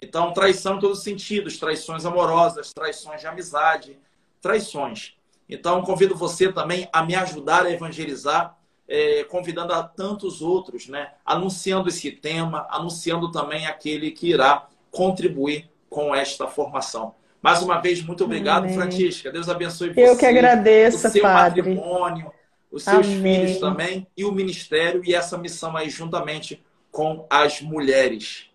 [0.03, 3.99] Então, traição em todos os sentidos: traições amorosas, traições de amizade,
[4.39, 5.15] traições.
[5.49, 8.55] Então, convido você também a me ajudar a evangelizar,
[8.89, 11.13] é, convidando a tantos outros, né?
[11.25, 17.15] anunciando esse tema, anunciando também aquele que irá contribuir com esta formação.
[17.43, 18.75] Mais uma vez, muito obrigado, Amém.
[18.75, 19.31] Francisca.
[19.31, 20.09] Deus abençoe você.
[20.09, 21.63] Eu que agradeço, o seu Padre.
[21.63, 22.33] matrimônio,
[22.71, 23.23] os seus Amém.
[23.23, 28.51] filhos também, e o ministério e essa missão aí juntamente com as mulheres.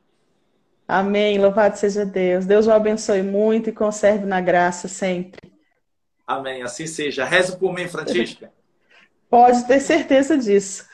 [0.88, 1.40] Amém.
[1.40, 2.46] Louvado seja Deus.
[2.46, 5.40] Deus o abençoe muito e conserve na graça sempre.
[6.28, 6.62] Amém.
[6.62, 7.24] Assim seja.
[7.24, 8.52] Reze por mim, Francisca.
[9.32, 10.86] Pode ter certeza disso.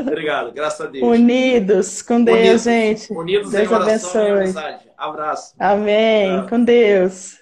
[0.00, 0.50] Obrigado.
[0.50, 1.06] Graças a Deus.
[1.06, 3.12] Unidos com Deus, Unidos, gente.
[3.12, 4.62] Unidos Deus em oração abençoe.
[4.62, 4.90] e.
[4.96, 5.54] Abraço.
[5.58, 6.46] Amém.
[6.48, 7.41] Com Deus.